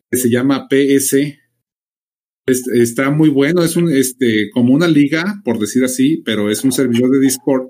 [0.09, 1.17] que se llama PS.
[2.45, 6.71] está muy bueno, es un, este, como una liga, por decir así, pero es un
[6.71, 7.69] servidor de Discord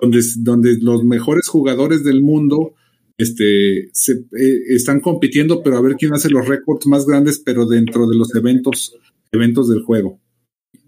[0.00, 2.74] donde, donde los mejores jugadores del mundo
[3.18, 7.66] este, se, eh, están compitiendo, pero a ver quién hace los récords más grandes, pero
[7.66, 8.96] dentro de los eventos,
[9.32, 10.21] eventos del juego.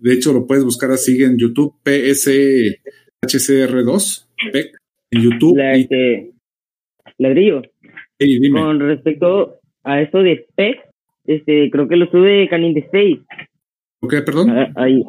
[0.01, 4.73] De hecho, lo puedes buscar así en YouTube, PSHCR2, PEC,
[5.11, 5.57] en YouTube.
[5.57, 6.33] La, este,
[7.19, 7.63] ladrillo.
[8.53, 10.79] Con respecto a eso de PEC,
[11.27, 13.21] este, creo que lo sube Canin Space.
[14.01, 14.51] Ok, perdón.
[14.51, 15.03] Ah, ahí.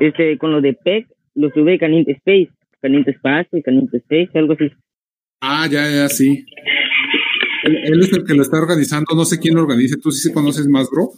[0.00, 2.50] Este, con lo de PEC, lo sube Canin Space.
[2.80, 4.70] Canin Space, Canin Space, algo así.
[5.40, 6.44] Ah, ya, ya, sí.
[7.64, 9.96] Él, él, es el que lo está organizando, no sé quién lo organiza.
[10.00, 11.10] ¿Tú sí se conoces más, bro?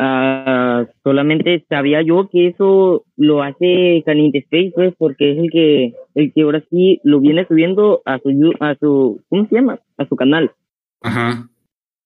[0.00, 5.92] Ah, solamente sabía yo que eso lo hace Caliente Space, pues, porque es el que,
[6.14, 8.30] el que ahora sí lo viene subiendo a su,
[8.60, 9.80] a su, ¿cómo se llama?
[9.96, 10.52] A su canal.
[11.00, 11.50] Ajá.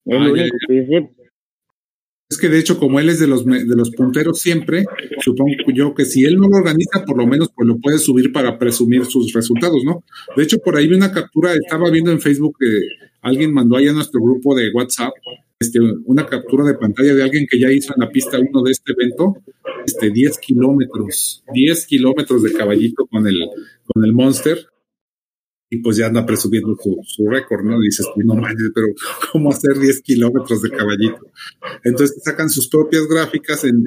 [0.07, 1.09] Es lo ah, único que
[2.31, 4.85] Es que de hecho, como él es de los, de los punteros siempre,
[5.21, 8.33] supongo yo que si él no lo organiza, por lo menos pues lo puede subir
[8.33, 10.03] para presumir sus resultados, ¿no?
[10.35, 12.67] De hecho, por ahí vi una captura, estaba viendo en Facebook que
[13.21, 15.13] alguien mandó ahí a nuestro grupo de WhatsApp
[15.63, 18.73] este, una captura de pantalla de alguien que ya hizo en la pista uno de
[18.73, 19.37] este evento,
[19.87, 23.41] este, 10 kilómetros, 10 kilómetros de caballito con el,
[23.85, 24.59] con el Monster,
[25.71, 27.81] y pues ya anda presumiendo su, récord, ¿no?
[27.81, 28.89] dices, no manches, pero
[29.33, 31.27] ¿cómo hacer 10 kilómetros de caballito?
[31.83, 33.83] Entonces sacan sus propias gráficas en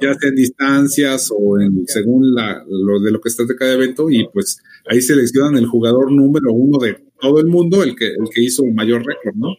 [0.00, 3.72] ya sea en distancias o en según la, lo de lo que está de cada
[3.72, 8.06] evento, y pues ahí seleccionan el jugador número uno de todo el mundo, el que,
[8.06, 9.56] el que hizo el mayor récord, ¿no?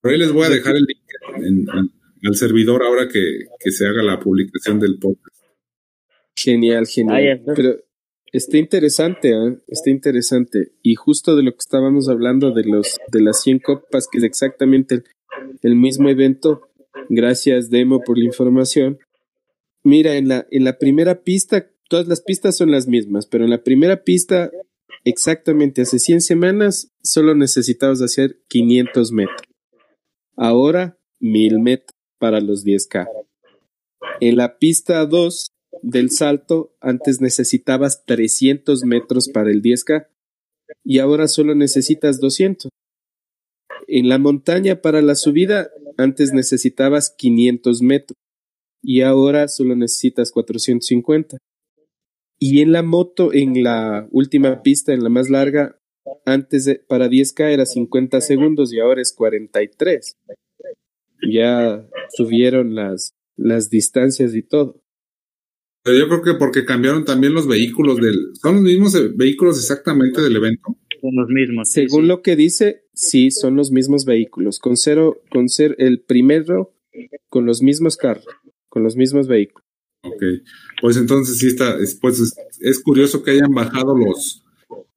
[0.00, 1.88] Pero ahí les voy a dejar el link
[2.24, 5.36] al servidor ahora que, se haga la publicación del podcast.
[6.36, 7.42] Genial, genial.
[7.54, 7.76] Pero
[8.32, 9.58] está interesante, ¿eh?
[9.66, 10.72] está interesante.
[10.82, 14.24] Y justo de lo que estábamos hablando de los de las 100 copas, que es
[14.24, 15.02] exactamente
[15.62, 16.62] el, mismo evento.
[17.08, 18.98] Gracias, Demo, por la información.
[19.82, 23.50] Mira, en la, en la primera pista, todas las pistas son las mismas, pero en
[23.50, 24.50] la primera pista,
[25.04, 29.47] exactamente hace 100 semanas, solo necesitabas hacer 500 metros.
[30.38, 33.08] Ahora 1000 metros para los 10K.
[34.20, 35.48] En la pista 2
[35.82, 40.06] del salto, antes necesitabas 300 metros para el 10K
[40.84, 42.70] y ahora solo necesitas 200.
[43.88, 48.16] En la montaña para la subida, antes necesitabas 500 metros
[48.80, 51.38] y ahora solo necesitas 450.
[52.38, 55.77] Y en la moto, en la última pista, en la más larga,
[56.24, 60.16] antes de, para 10K era 50 segundos y ahora es 43.
[61.30, 64.80] Ya subieron las, las distancias y todo.
[65.82, 68.34] Pero yo creo que porque cambiaron también los vehículos del...
[68.34, 70.76] ¿Son los mismos vehículos exactamente del evento?
[71.00, 71.70] Son los mismos.
[71.70, 74.58] Según lo que dice, sí, son los mismos vehículos.
[74.58, 76.74] Con cero, con ser el primero
[77.28, 78.26] con los mismos carros,
[78.68, 79.66] con los mismos vehículos.
[80.02, 80.22] Ok,
[80.80, 84.44] pues entonces sí está, pues es curioso que hayan bajado los,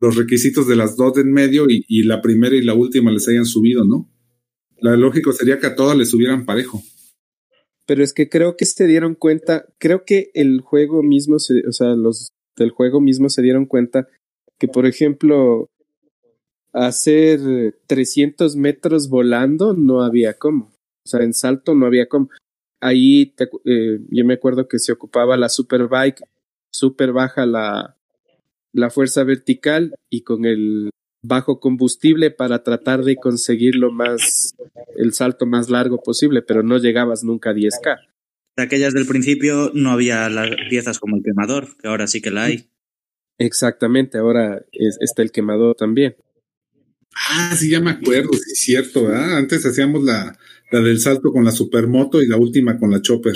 [0.01, 3.27] los requisitos de las dos de en medio y, la primera y la última les
[3.27, 4.09] hayan subido, ¿no?
[4.79, 6.81] La lógico sería que a todas les subieran parejo.
[7.85, 11.89] Pero es que creo que se dieron cuenta, creo que el juego mismo, o sea,
[11.95, 14.07] los del juego mismo se dieron cuenta
[14.57, 15.69] que por ejemplo,
[16.73, 20.73] hacer 300 metros volando no había cómo.
[21.05, 22.29] O sea, en salto no había cómo.
[22.79, 23.35] Ahí
[23.65, 26.23] eh, yo me acuerdo que se ocupaba la superbike,
[26.71, 27.97] super baja la,
[28.73, 30.89] la fuerza vertical y con el
[31.23, 34.53] bajo combustible para tratar de conseguir lo más,
[34.95, 37.99] el salto más largo posible, pero no llegabas nunca a 10K.
[38.57, 42.31] De aquellas del principio no había las piezas como el quemador, que ahora sí que
[42.31, 42.69] la hay.
[43.37, 46.15] Exactamente, ahora está el quemador también.
[47.29, 49.37] Ah, sí, ya me acuerdo, sí es cierto, ¿verdad?
[49.37, 50.37] Antes hacíamos la,
[50.71, 53.35] la del salto con la supermoto y la última con la chopper.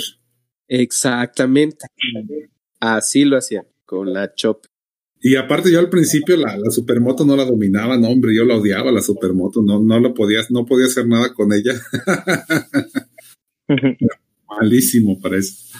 [0.68, 1.86] Exactamente.
[2.80, 4.70] Así lo hacían, con la chopper.
[5.28, 8.58] Y aparte yo al principio la, la, supermoto no la dominaba, no hombre, yo la
[8.58, 11.72] odiaba la supermoto, no, no lo podía, no podía hacer nada con ella.
[14.48, 15.76] Malísimo para eso.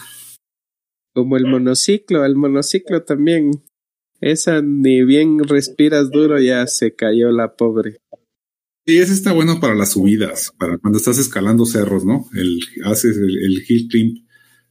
[1.15, 3.51] Como el monociclo, el monociclo también.
[4.19, 7.99] Esa ni bien respiras duro, ya se cayó la pobre.
[8.85, 12.25] Sí, ese está bueno para las subidas, para cuando estás escalando cerros, ¿no?
[12.35, 14.25] El, haces el, el hill climb,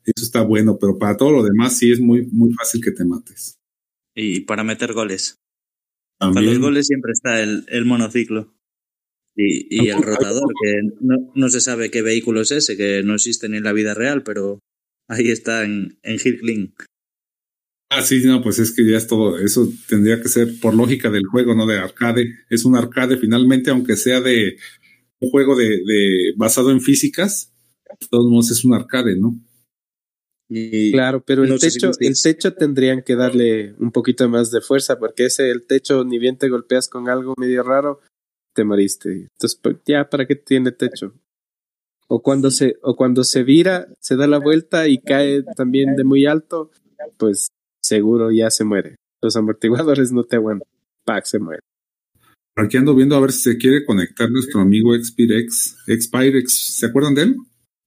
[0.05, 3.07] eso está bueno, pero para todo lo demás sí es muy, muy fácil que te
[3.07, 3.57] mates.
[4.17, 5.37] Y para meter goles.
[6.19, 8.55] Para los goles siempre está el, el monociclo.
[9.37, 13.15] Y, y el rotador, que no, no, se sabe qué vehículo es ese, que no
[13.15, 14.61] existe ni en la vida real, pero
[15.09, 16.75] ahí está en, en Clean.
[17.91, 19.39] Ah, sí, no, pues es que ya es todo.
[19.39, 22.35] Eso tendría que ser por lógica del juego, no de arcade.
[22.49, 24.57] Es un arcade finalmente, aunque sea de
[25.21, 27.53] un juego de, de basado en físicas,
[28.01, 29.39] de todos modos es un arcade, ¿no?
[30.49, 34.61] Y claro, pero el techo, si el techo tendrían que darle un poquito más de
[34.61, 38.01] fuerza, porque ese, el techo, ni bien te golpeas con algo medio raro,
[38.55, 39.11] te moriste.
[39.11, 41.15] Entonces, pues, ya, ¿para qué tiene techo?
[42.09, 46.05] O cuando se, o cuando se vira, se da la vuelta y cae también de
[46.05, 46.71] muy alto,
[47.17, 47.49] pues
[47.83, 48.97] seguro ya se muere.
[49.21, 50.69] Los amortiguadores no te aguantan.
[51.05, 51.61] Pack se muere.
[52.55, 55.77] Aquí ando viendo a ver si se quiere conectar nuestro amigo Expirex.
[55.89, 57.37] Expirex, ¿se acuerdan de él?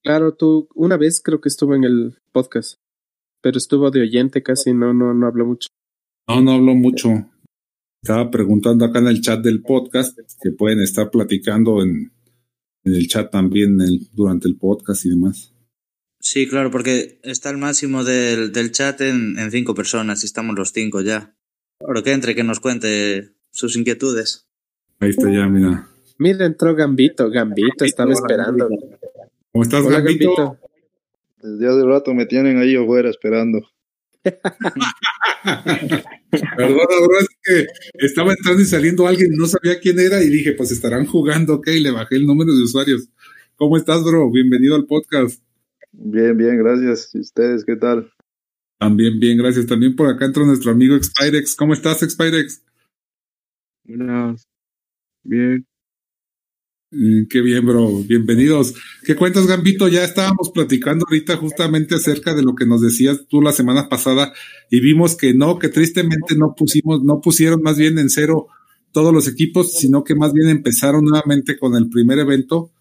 [0.02, 2.78] Claro, tú una vez creo que estuvo en el podcast,
[3.42, 5.68] pero estuvo de oyente casi, no, no, no habló mucho.
[6.28, 7.10] No, no habló mucho.
[8.02, 12.12] Estaba preguntando acá en el chat del podcast que pueden estar platicando en,
[12.84, 15.52] en el chat también el, durante el podcast y demás.
[16.18, 20.54] Sí, claro, porque está el máximo del, del chat en, en, cinco personas y estamos
[20.56, 21.34] los cinco ya.
[21.80, 24.46] Ahora que entre, que nos cuente sus inquietudes.
[24.98, 25.88] Ahí está ya, mira.
[26.18, 28.68] Mira, entró Gambito, Gambito, estaba esperando.
[29.52, 30.34] ¿Cómo estás, Hola, Gambito?
[30.36, 30.60] Gambito?
[31.42, 33.60] Desde hace rato me tienen ahí afuera esperando.
[34.22, 34.44] Perdona,
[37.02, 40.70] bro, es que estaba entrando y saliendo alguien, no sabía quién era y dije, pues
[40.70, 43.08] estarán jugando, ok, le bajé el número de usuarios.
[43.56, 44.30] ¿Cómo estás, bro?
[44.30, 45.42] Bienvenido al podcast.
[45.92, 47.14] Bien, bien, gracias.
[47.14, 48.12] ¿Y ustedes qué tal?
[48.78, 49.66] También, bien, gracias.
[49.66, 51.56] También por acá entra nuestro amigo Expirex.
[51.56, 52.62] ¿Cómo estás, Expirex?
[53.84, 54.46] Buenas.
[55.22, 55.66] Bien.
[56.92, 58.02] Mm, qué bien, bro.
[58.02, 58.74] Bienvenidos.
[59.04, 59.86] ¿Qué cuentas, Gambito?
[59.86, 64.32] Ya estábamos platicando ahorita justamente acerca de lo que nos decías tú la semana pasada
[64.70, 68.48] y vimos que no, que tristemente no pusimos, no pusieron más bien en cero
[68.90, 72.72] todos los equipos, sino que más bien empezaron nuevamente con el primer evento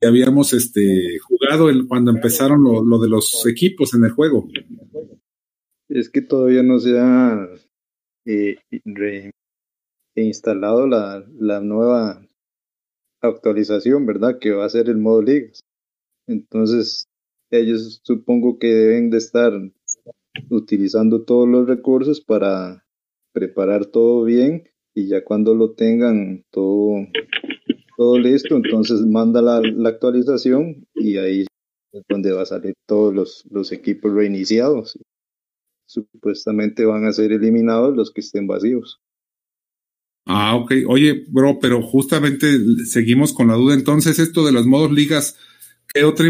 [0.00, 4.48] que habíamos este, jugado cuando empezaron lo, lo, de los equipos en el juego.
[5.88, 7.48] Es que todavía no se ha
[8.24, 8.56] eh,
[10.16, 12.21] reinstalado la, la nueva
[13.22, 14.38] actualización, ¿verdad?
[14.38, 15.64] Que va a ser el modo ligas.
[16.26, 17.08] Entonces,
[17.50, 19.52] ellos supongo que deben de estar
[20.50, 22.84] utilizando todos los recursos para
[23.32, 27.06] preparar todo bien y ya cuando lo tengan todo,
[27.96, 31.46] todo listo, entonces manda la, la actualización y ahí
[31.92, 34.98] es donde va a salir todos los, los equipos reiniciados.
[35.86, 39.00] Supuestamente van a ser eliminados los que estén vacíos.
[40.26, 40.72] Ah, ok.
[40.86, 42.46] Oye, bro, pero justamente
[42.84, 43.74] seguimos con la duda.
[43.74, 45.36] Entonces, esto de los modos ligas,
[45.92, 46.26] ¿qué otra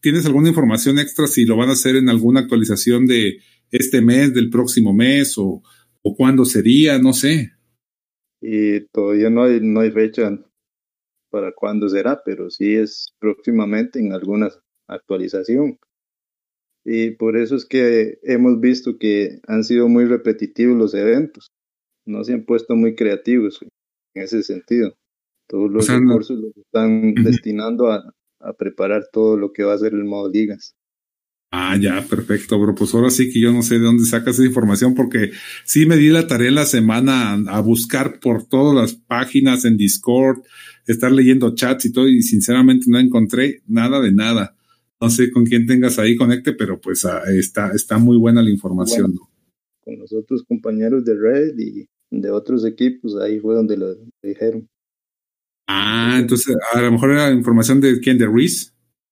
[0.00, 3.38] ¿Tienes alguna información extra si lo van a hacer en alguna actualización de
[3.70, 5.62] este mes, del próximo mes o,
[6.02, 6.98] o cuándo sería?
[6.98, 7.52] No sé.
[8.40, 10.30] Y todavía no hay, no hay fecha
[11.30, 14.50] para cuándo será, pero sí es próximamente en alguna
[14.86, 15.78] actualización.
[16.84, 21.50] Y por eso es que hemos visto que han sido muy repetitivos los eventos
[22.06, 24.94] no se han puesto muy creativos en ese sentido.
[25.48, 26.46] Todos los o sea, recursos no.
[26.46, 27.24] los están uh -huh.
[27.24, 30.74] destinando a, a, preparar todo lo que va a ser el modo ligas.
[31.52, 32.74] Ah, ya, perfecto, bro.
[32.74, 35.30] Pues ahora sí que yo no sé de dónde sacas esa información porque
[35.64, 39.64] sí me di la tarea en la semana a, a buscar por todas las páginas
[39.64, 40.42] en Discord,
[40.86, 44.56] estar leyendo chats y todo y sinceramente no encontré nada de nada.
[45.00, 48.50] No sé con quién tengas ahí conecte, pero pues uh, está, está muy buena la
[48.50, 49.12] información.
[49.12, 49.30] Bueno,
[49.82, 54.68] con los otros compañeros de Red y de otros equipos, ahí fue donde lo dijeron.
[55.68, 58.70] Ah, entonces a lo mejor era información de quién, de Reese.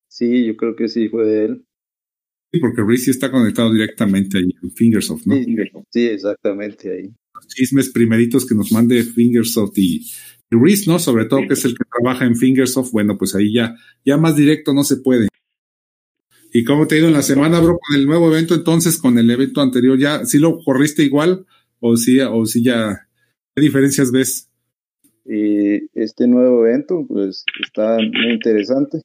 [0.09, 1.65] Sí, yo creo que sí fue de él.
[2.53, 5.35] Sí, porque Reese está conectado directamente ahí en Fingersoft, ¿no?
[5.35, 5.57] Sí,
[5.91, 7.13] sí, exactamente ahí.
[7.35, 10.07] Los chismes primeritos que nos mande Fingersoft y,
[10.51, 11.01] y Reese, ¿no?
[11.01, 13.75] Sobre todo que es el que trabaja en Fingersoft, bueno, pues ahí ya,
[14.05, 15.29] ya más directo no se puede.
[16.53, 19.19] ¿Y cómo te ha ido en la semana, bro, con el nuevo evento entonces, con
[19.19, 19.99] el evento anterior?
[19.99, 21.45] ¿Ya sí lo corriste igual
[21.87, 23.09] o sí, o sí ya,
[23.55, 24.51] qué diferencias ves?
[25.27, 29.03] Y este nuevo evento, pues está muy interesante.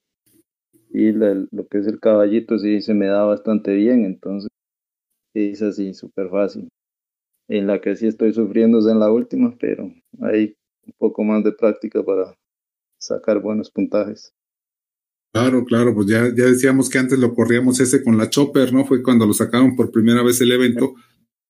[0.92, 4.50] Y la- lo que es el caballito sí se me da bastante bien, entonces
[5.36, 6.70] es así, súper fácil.
[7.50, 10.56] En la que sí estoy sufriendo es en la última, pero hay
[10.88, 12.36] un poco más de práctica para
[13.00, 14.34] sacar buenos puntajes.
[15.34, 18.86] Claro, claro, pues ya, ya decíamos que antes lo corríamos ese con la Chopper, ¿no?
[18.86, 20.96] Fue cuando lo sacaron por primera vez el evento.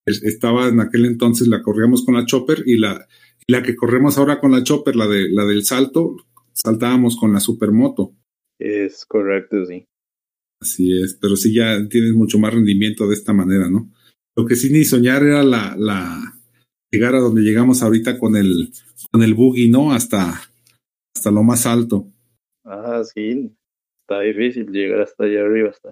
[0.06, 3.08] Es- Estaba en aquel entonces, la corríamos con la Chopper y la,
[3.48, 6.16] la que corremos ahora con la Chopper, la de la del salto,
[6.54, 8.14] saltábamos con la Supermoto.
[8.60, 9.86] Es correcto, sí.
[10.62, 13.90] Así es, pero sí ya tienes mucho más rendimiento de esta manera, ¿no?
[14.38, 16.22] Lo que sí ni soñar era la, la
[16.92, 18.72] llegar a donde llegamos ahorita con el,
[19.12, 19.94] con el buggy, ¿no?
[19.94, 20.42] Hasta,
[21.16, 22.12] hasta lo más alto.
[22.66, 23.52] Ah, sí,
[24.04, 25.70] está difícil llegar hasta allá arriba.
[25.70, 25.92] Hasta.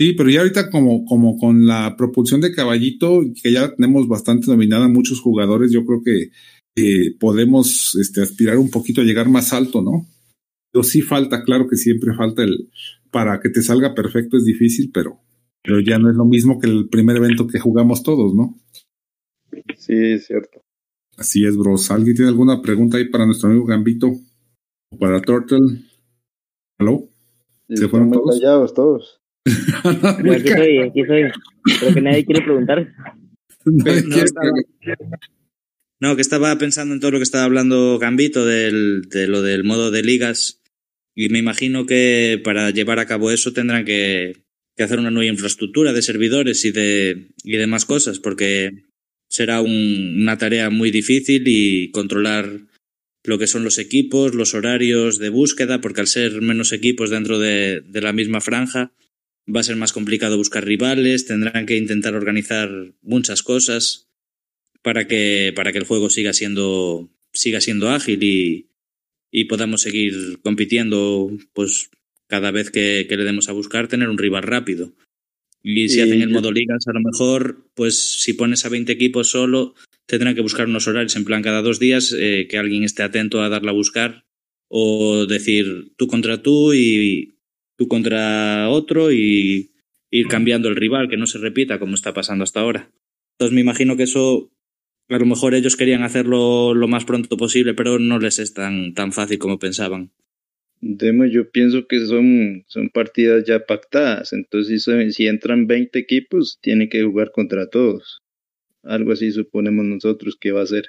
[0.00, 4.46] Sí, pero ya ahorita como, como con la propulsión de caballito, que ya tenemos bastante
[4.46, 6.30] dominada muchos jugadores, yo creo que
[6.74, 10.06] eh, podemos este, aspirar un poquito a llegar más alto, ¿no?
[10.72, 12.70] Pero sí falta, claro que siempre falta el,
[13.10, 15.20] para que te salga perfecto es difícil, pero,
[15.62, 18.58] pero ya no es lo mismo que el primer evento que jugamos todos, ¿no?
[19.76, 20.62] Sí, es cierto.
[21.18, 21.90] Así es, bros.
[21.90, 24.06] ¿Alguien tiene alguna pregunta ahí para nuestro amigo Gambito?
[24.92, 25.82] ¿O para Turtle?
[26.78, 27.10] ¿Aló?
[27.68, 28.40] ¿Se fueron todos?
[28.40, 29.19] callados todos.
[29.46, 31.22] Aquí soy, aquí soy.
[31.80, 32.92] Pero que nadie quiere preguntar.
[33.64, 34.50] Nadie No, quiere estaba-
[36.00, 39.64] No, que estaba pensando en todo lo que estaba hablando Gambito del, de lo del
[39.64, 40.60] modo de ligas
[41.14, 44.44] y me imagino que para llevar a cabo eso tendrán que,
[44.76, 48.84] que hacer una nueva infraestructura de servidores y de y demás cosas porque
[49.28, 52.48] será un- una tarea muy difícil y controlar
[53.24, 57.38] lo que son los equipos, los horarios de búsqueda, porque al ser menos equipos dentro
[57.38, 58.92] de, de la misma franja
[59.48, 62.70] va a ser más complicado buscar rivales, tendrán que intentar organizar
[63.02, 64.08] muchas cosas
[64.82, 68.70] para que, para que el juego siga siendo, siga siendo ágil y,
[69.30, 71.90] y podamos seguir compitiendo, pues
[72.26, 74.94] cada vez que, que le demos a buscar, tener un rival rápido.
[75.62, 78.92] Y si Y hacen el modo ligas, a lo mejor, pues si pones a 20
[78.92, 79.74] equipos solo,
[80.06, 83.42] tendrán que buscar unos horarios en plan cada dos días, eh, que alguien esté atento
[83.42, 84.24] a darla a buscar,
[84.68, 87.34] o decir tú contra tú y
[87.80, 89.70] tú contra otro y
[90.10, 92.90] ir cambiando el rival, que no se repita como está pasando hasta ahora.
[93.32, 94.50] Entonces me imagino que eso,
[95.08, 98.92] a lo mejor ellos querían hacerlo lo más pronto posible, pero no les es tan,
[98.92, 100.10] tan fácil como pensaban.
[100.82, 104.34] Demo, yo pienso que son, son partidas ya pactadas.
[104.34, 108.20] Entonces, si, si entran 20 equipos, tienen que jugar contra todos.
[108.82, 110.84] Algo así suponemos nosotros que va a ser.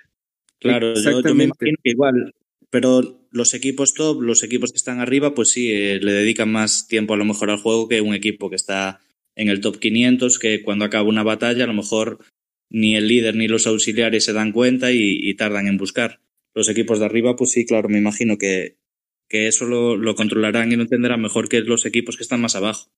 [0.59, 1.43] Claro, yo, yo me Exactamente.
[1.45, 2.35] imagino que igual,
[2.72, 6.88] pero los equipos top, los equipos que están arriba, pues sí, eh, le dedican más
[6.88, 9.01] tiempo a lo mejor al juego que un equipo que está
[9.36, 12.19] en el top 500, que cuando acaba una batalla a lo mejor
[12.69, 16.22] ni el líder ni los auxiliares se dan cuenta y, tardan en buscar.
[16.55, 18.78] Los equipos de arriba, pues sí, claro, me imagino que,
[19.28, 22.89] que eso lo controlarán y lo entenderán mejor que los equipos que están más abajo.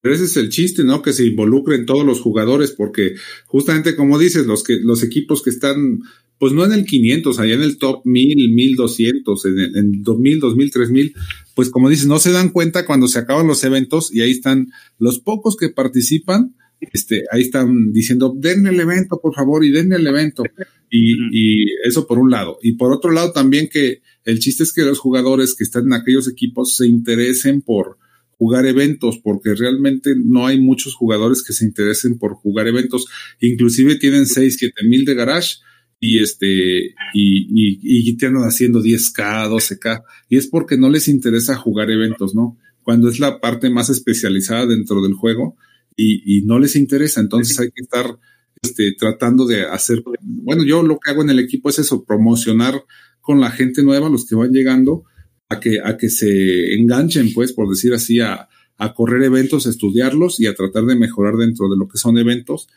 [0.00, 1.02] Pero ese es el chiste, ¿no?
[1.02, 3.14] Que se involucren todos los jugadores, porque
[3.46, 6.00] justamente como dices, los que los equipos que están,
[6.38, 10.38] pues no en el 500, allá en el top 1000, 1200, en, el- en 2000,
[10.40, 11.14] 2000, 3000,
[11.56, 14.68] pues como dices, no se dan cuenta cuando se acaban los eventos y ahí están
[15.00, 16.54] los pocos que participan,
[16.92, 20.44] este, ahí están diciendo, den el evento, por favor, y den el evento.
[20.90, 22.58] Y, y eso por un lado.
[22.62, 25.92] Y por otro lado también que el chiste es que los jugadores que están en
[25.94, 27.98] aquellos equipos se interesen por,
[28.38, 33.06] jugar eventos, porque realmente no hay muchos jugadores que se interesen por jugar eventos.
[33.40, 35.56] Inclusive tienen 6, 7 mil de garage
[36.00, 41.08] y este, y, y, y te andan haciendo 10K, 12K, y es porque no les
[41.08, 42.56] interesa jugar eventos, ¿no?
[42.84, 45.56] Cuando es la parte más especializada dentro del juego
[45.96, 48.18] y, y no les interesa, entonces hay que estar
[48.62, 52.84] este, tratando de hacer, bueno, yo lo que hago en el equipo es eso, promocionar
[53.20, 55.04] con la gente nueva, los que van llegando,
[55.48, 59.70] a que, a que se enganchen, pues, por decir así, a, a correr eventos, a
[59.70, 62.68] estudiarlos y a tratar de mejorar dentro de lo que son eventos.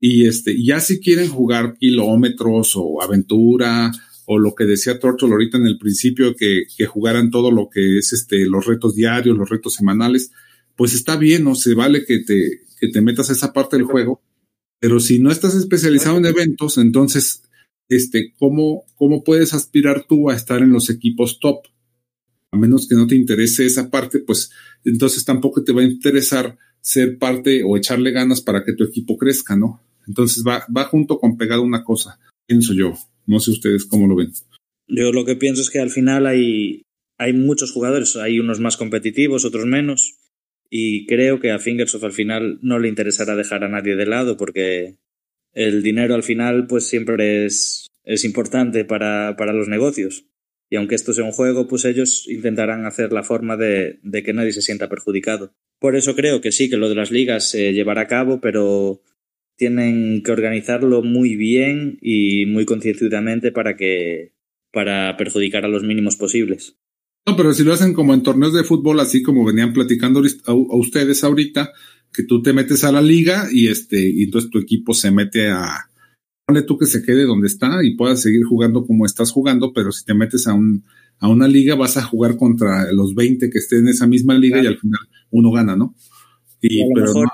[0.00, 3.90] Y este, ya si quieren jugar kilómetros o aventura
[4.26, 7.98] o lo que decía Tortol ahorita en el principio, que, que jugaran todo lo que
[7.98, 10.30] es este, los retos diarios, los retos semanales,
[10.76, 13.86] pues está bien, no se vale que te, que te metas a esa parte del
[13.86, 14.22] juego,
[14.80, 17.42] pero si no estás especializado en eventos, entonces
[17.88, 21.66] este, ¿cómo, ¿cómo puedes aspirar tú a estar en los equipos top?
[22.54, 24.50] A menos que no te interese esa parte, pues
[24.84, 29.18] entonces tampoco te va a interesar ser parte o echarle ganas para que tu equipo
[29.18, 29.82] crezca, ¿no?
[30.06, 32.94] Entonces va, junto con pegado una cosa, pienso yo.
[33.26, 34.30] No sé ustedes cómo lo ven.
[34.86, 36.82] Yo lo que pienso es que al final hay,
[37.18, 40.18] hay muchos jugadores, hay unos más competitivos, otros menos,
[40.70, 44.36] y creo que a Fingersoft al final no le interesará dejar a nadie de lado
[44.36, 44.96] porque
[45.54, 50.26] el dinero al final pues siempre es, es importante para, para los negocios.
[50.74, 54.50] Y aunque esto sea un juego, pues ellos intentarán hacer la forma de, que nadie
[54.50, 55.54] se sienta perjudicado.
[55.78, 59.00] Por eso creo que sí, que lo de las ligas se llevará a cabo, pero
[59.56, 64.32] tienen que organizarlo muy bien y muy concienzudamente para que
[64.72, 66.74] para perjudicar a los mínimos posibles.
[67.24, 70.50] No, pero si lo hacen como en torneos de fútbol, así como venían platicando a,
[70.50, 71.70] a ustedes ahorita,
[72.12, 75.52] que tú te metes a la liga y este, y entonces tu equipo se mete
[75.52, 75.88] a,
[76.46, 79.92] ponle tú que se quede donde está y puedas seguir jugando como estás jugando, pero
[79.92, 80.84] si te metes a un,
[81.18, 84.56] a una liga vas a jugar contra los 20 que estén en esa misma liga
[84.56, 84.70] claro.
[84.70, 85.94] y al final uno gana, ¿no?
[86.60, 87.28] Y, a, lo pero mejor,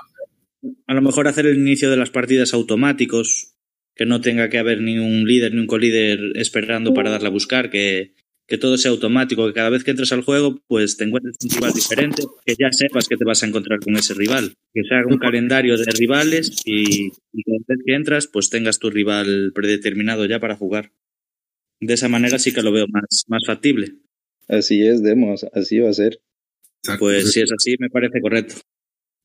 [0.61, 3.55] no, a lo mejor hacer el inicio de las partidas automáticos,
[3.95, 7.31] que no tenga que haber ni un líder ni un colíder esperando para darle a
[7.31, 8.13] buscar, que,
[8.51, 11.49] que todo sea automático, que cada vez que entres al juego, pues te encuentres un
[11.51, 14.93] rival diferente, que ya sepas que te vas a encontrar con ese rival, que se
[14.93, 19.53] haga un calendario de rivales y, y cada vez que entras, pues tengas tu rival
[19.55, 20.91] predeterminado ya para jugar.
[21.79, 23.93] De esa manera sí que lo veo más, más factible.
[24.49, 26.19] Así es, Demos, así va a ser.
[26.99, 28.55] Pues si es así, me parece correcto.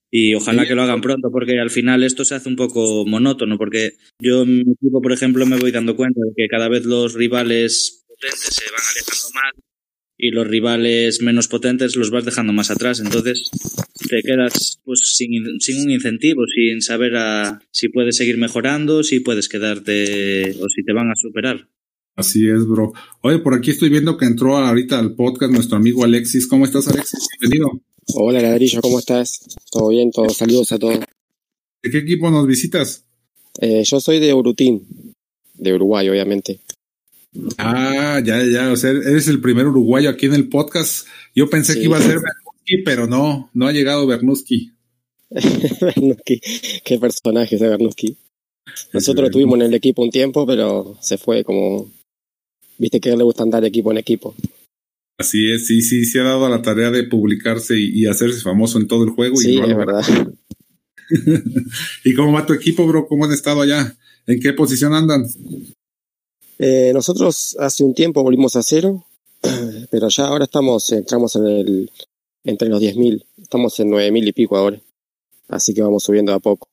[0.09, 3.59] Y ojalá que lo hagan pronto, porque al final esto se hace un poco monótono,
[3.59, 6.85] porque yo en mi equipo, por ejemplo, me voy dando cuenta de que cada vez
[6.87, 9.67] los rivales potentes se van alejando más
[10.19, 13.01] y los rivales menos potentes los vas dejando más atrás.
[13.01, 13.51] Entonces
[14.09, 19.21] te quedas pues sin, sin un incentivo, sin saber a, si puedes seguir mejorando, si
[19.21, 21.69] puedes quedarte o si te van a superar.
[22.15, 22.95] Así es, bro.
[23.21, 26.47] Oye, por aquí estoy viendo que entró ahorita al podcast nuestro amigo Alexis.
[26.47, 27.29] ¿Cómo estás, Alexis?
[27.39, 27.83] Bienvenido.
[28.15, 29.41] Hola, Ladrillo, ¿cómo estás?
[29.71, 30.11] ¿Todo bien?
[30.11, 31.01] Todos saludos a todos.
[31.83, 33.05] ¿De qué equipo nos visitas?
[33.61, 35.15] Eh, yo soy de Urutín,
[35.55, 36.61] de Uruguay, obviamente.
[37.59, 41.07] Ah, ya, ya, o sea, eres el primer uruguayo aquí en el podcast.
[41.35, 41.81] Yo pensé sí.
[41.81, 44.73] que iba a ser Bernuski, pero no, no ha llegado Bernuski.
[45.31, 46.41] Bernuski,
[46.85, 48.17] qué personaje ese Bernuski.
[48.93, 51.91] Nosotros estuvimos en el equipo un tiempo, pero se fue como,
[52.79, 54.35] viste que a él le gusta andar de equipo en equipo.
[55.19, 58.41] Así es, sí, sí, se ha dado a la tarea de publicarse y, y hacerse
[58.43, 59.37] famoso en todo el juego.
[59.37, 60.03] Sí, y es verdad.
[62.05, 63.07] ¿Y cómo va tu equipo, bro?
[63.07, 63.97] ¿Cómo han estado allá?
[64.27, 65.25] ¿En qué posición andan?
[66.59, 69.05] Eh, nosotros hace un tiempo volvimos a cero,
[69.91, 71.91] pero ya ahora estamos, entramos en el,
[72.45, 74.81] entre los 10.000, estamos en 9.000 y pico ahora,
[75.49, 76.69] así que vamos subiendo a poco.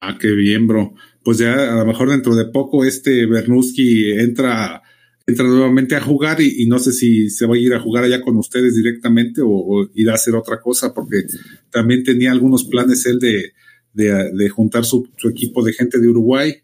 [0.00, 0.94] Ah, qué bien, bro.
[1.22, 4.82] Pues ya a lo mejor dentro de poco este Bernuski entra,
[5.26, 8.22] entra nuevamente a jugar y, no sé si se va a ir a jugar allá
[8.22, 11.24] con ustedes directamente o, o ir a hacer otra cosa, porque
[11.70, 13.52] también tenía algunos planes él de,
[13.92, 16.54] de, de juntar su equipo de gente de Uruguay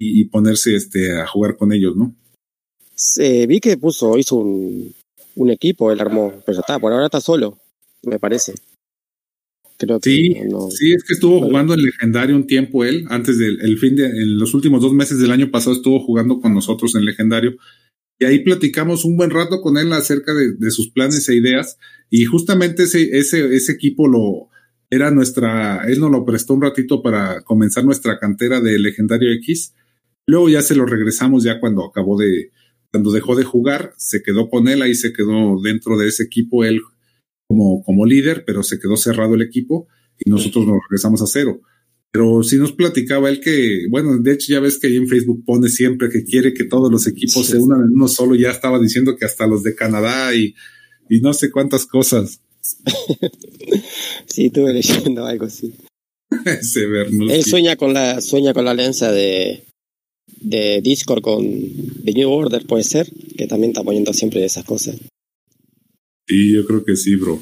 [0.00, 2.16] y, y ponerse este, a jugar con ellos, ¿no?
[2.94, 4.92] Sí, vi que puso, hizo un,
[5.36, 7.58] un equipo, él armó, pero está, por ahora está solo,
[8.02, 8.54] me parece.
[9.76, 13.38] Creo que sí, no, sí, es que estuvo jugando en legendario un tiempo él, antes
[13.38, 16.52] del el fin de, en los últimos dos meses del año pasado estuvo jugando con
[16.52, 17.56] nosotros en legendario.
[18.18, 21.78] Y ahí platicamos un buen rato con él acerca de, de sus planes e ideas.
[22.10, 24.50] Y justamente ese, ese, ese equipo lo,
[24.90, 29.72] era nuestra, él nos lo prestó un ratito para comenzar nuestra cantera de legendario X.
[30.30, 32.52] Luego ya se lo regresamos ya cuando acabó de,
[32.92, 36.64] cuando dejó de jugar, se quedó con él, ahí se quedó dentro de ese equipo
[36.64, 36.80] él
[37.48, 39.88] como, como líder, pero se quedó cerrado el equipo
[40.20, 41.62] y nosotros nos regresamos a cero.
[42.12, 45.42] Pero sí nos platicaba él que, bueno, de hecho ya ves que ahí en Facebook
[45.44, 47.52] pone siempre que quiere que todos los equipos sí.
[47.52, 50.54] se unan en uno solo, ya estaba diciendo que hasta los de Canadá y,
[51.08, 52.40] y no sé cuántas cosas.
[54.26, 55.74] sí, estuve leyendo algo así.
[56.44, 59.64] Él sueña con la, sueña con la alianza de,
[60.40, 61.44] de Discord con
[62.04, 64.96] The New Order, puede ser, que también está poniendo siempre esas cosas.
[66.26, 67.40] Sí, yo creo que sí, bro.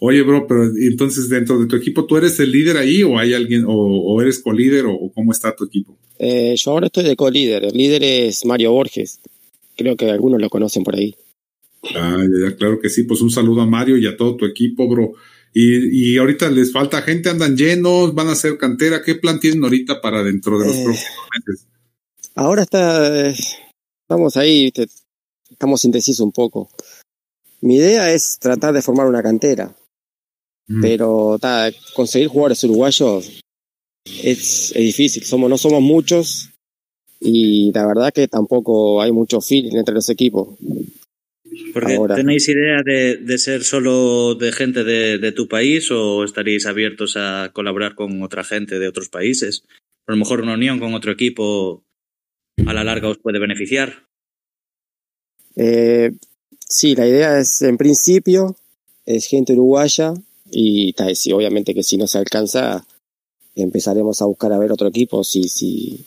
[0.00, 3.34] Oye, bro, pero entonces dentro de tu equipo, ¿tú eres el líder ahí o hay
[3.34, 5.98] alguien, o, o eres co-líder o, o, cómo está tu equipo?
[6.18, 7.64] Eh, yo ahora estoy de co-líder.
[7.64, 9.20] El líder es Mario Borges.
[9.76, 11.14] Creo que algunos lo conocen por ahí.
[11.94, 13.04] Ah, ya, ya, claro que sí.
[13.04, 15.12] Pues un saludo a Mario y a todo tu equipo, bro.
[15.52, 19.02] Y, y ahorita les falta gente, andan llenos, van a hacer cantera.
[19.02, 21.66] ¿Qué plan tienen ahorita para dentro de los eh, próximos meses?
[22.40, 24.72] Ahora está, estamos ahí,
[25.50, 26.70] estamos indecisos un poco.
[27.60, 29.76] Mi idea es tratar de formar una cantera,
[30.66, 30.80] mm.
[30.80, 33.42] pero ta, conseguir jugadores uruguayos
[34.06, 35.22] es, es, difícil.
[35.24, 36.48] Somos, no somos muchos
[37.20, 40.56] y la verdad que tampoco hay mucho feeling entre los equipos.
[41.74, 46.64] Porque ¿Tenéis idea de, de, ser solo de gente de, de, tu país o estaríais
[46.64, 49.62] abiertos a colaborar con otra gente de otros países?
[50.06, 51.84] A lo mejor una unión con otro equipo
[52.66, 54.06] a la larga os puede beneficiar.
[55.56, 56.12] Eh,
[56.58, 58.56] sí, la idea es, en principio,
[59.06, 60.14] es gente uruguaya
[60.50, 62.86] y sí, obviamente que si no se alcanza,
[63.54, 66.06] empezaremos a buscar a ver otro equipo si, si,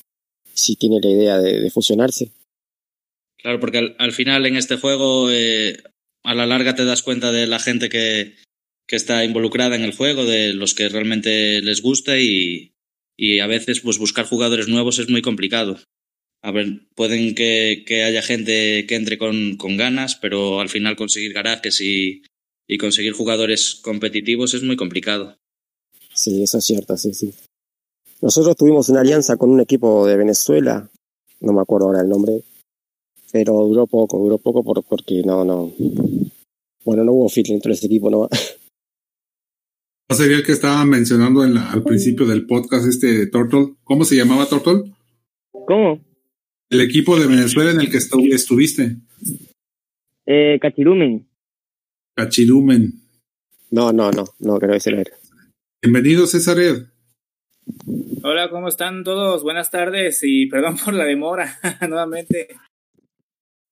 [0.54, 2.32] si tiene la idea de, de fusionarse.
[3.38, 5.78] Claro, porque al, al final en este juego eh,
[6.24, 8.36] a la larga te das cuenta de la gente que,
[8.88, 12.72] que, está involucrada en el juego, de los que realmente les gusta y,
[13.18, 15.78] y a veces pues buscar jugadores nuevos es muy complicado.
[16.44, 20.98] A ver, pueden que, que haya gente que entre con, con, ganas, pero al final
[20.98, 22.22] conseguir garajes y,
[22.68, 25.38] y conseguir jugadores competitivos es muy complicado.
[26.14, 27.34] Sí, eso es cierto, sí, sí.
[28.22, 30.92] Nosotros tuvimos una alianza con un equipo de Venezuela,
[31.40, 32.44] no me acuerdo ahora el nombre,
[33.32, 35.72] pero duró poco, duró poco por, porque no, no.
[36.84, 38.28] Bueno, no hubo fit dentro de ese equipo, ¿no?
[40.10, 43.76] ¿No sería el que estaba mencionando en la, al principio del podcast este Turtle?
[43.86, 44.94] ¿Cómo se llamaba Turtle?
[45.52, 46.13] ¿Cómo?
[46.74, 48.96] El equipo de Venezuela en el que estu estuviste.
[50.26, 51.28] Eh, Cachirumen.
[52.16, 52.94] Cachirumen.
[53.70, 55.12] No, no, no, no, creo que ese no era.
[55.84, 56.88] Bienvenido, César Ed.
[58.24, 59.44] Hola, ¿cómo están todos?
[59.44, 62.48] Buenas tardes y perdón por la demora nuevamente.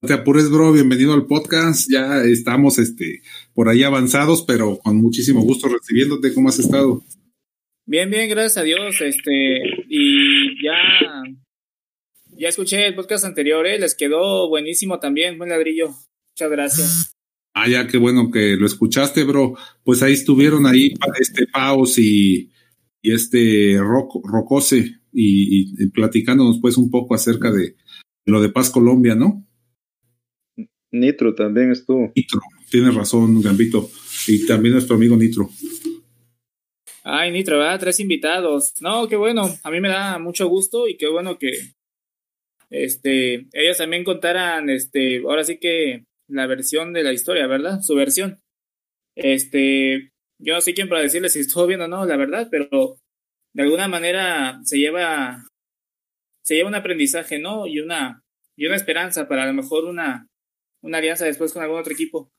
[0.03, 1.89] No te apures, bro, bienvenido al podcast.
[1.91, 3.23] Ya estamos este,
[3.55, 6.35] por ahí avanzados, pero con muchísimo gusto recibiéndote.
[6.35, 7.01] ¿Cómo has estado?
[7.87, 9.01] Bien, bien, gracias a Dios.
[9.01, 9.57] Este,
[9.89, 11.23] y ya,
[12.41, 13.77] ya escuché el podcast anterior, ¿eh?
[13.77, 15.89] les quedó buenísimo también, buen ladrillo.
[16.33, 17.15] Muchas gracias.
[17.53, 19.55] Ah, ya, qué bueno que lo escuchaste, bro.
[19.83, 22.49] Pues ahí estuvieron ahí este Paus y,
[23.03, 24.77] y este Roc, Rocose
[25.13, 27.75] y, y, platicándonos pues un poco acerca de
[28.25, 29.45] lo de Paz Colombia, ¿no?
[30.91, 32.11] Nitro también estuvo.
[32.15, 32.39] Nitro,
[32.71, 33.87] tienes razón, Gambito.
[34.27, 35.47] Y también nuestro amigo Nitro.
[37.03, 37.79] Ay, Nitro, ¿verdad?
[37.79, 38.73] Tres invitados.
[38.81, 39.47] No, qué bueno.
[39.63, 41.51] A mí me da mucho gusto y qué bueno que
[42.71, 47.81] este, ellos también contaran, este, ahora sí que la versión de la historia, ¿verdad?
[47.81, 48.39] Su versión.
[49.15, 52.97] Este, yo no sé quién para decirles si estuvo bien o no, la verdad, pero
[53.53, 55.45] de alguna manera se lleva,
[56.43, 57.67] se lleva un aprendizaje, ¿no?
[57.67, 58.23] Y una,
[58.57, 60.27] y una esperanza para a lo mejor una,
[60.81, 62.29] una alianza después con algún otro equipo.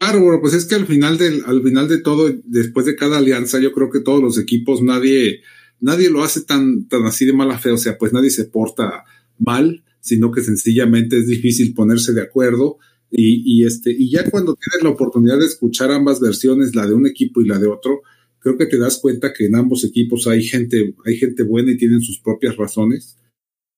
[0.00, 3.18] Claro, bueno, pues es que al final del, al final de todo, después de cada
[3.18, 5.42] alianza, yo creo que todos los equipos, nadie,
[5.78, 9.04] nadie lo hace tan, tan así de mala fe, o sea, pues nadie se porta
[9.44, 12.78] mal, sino que sencillamente es difícil ponerse de acuerdo.
[13.10, 16.94] Y, y este, y ya cuando tienes la oportunidad de escuchar ambas versiones, la de
[16.94, 18.02] un equipo y la de otro,
[18.42, 21.76] creo que te das cuenta que en ambos equipos hay gente, hay gente buena y
[21.76, 23.16] tienen sus propias razones.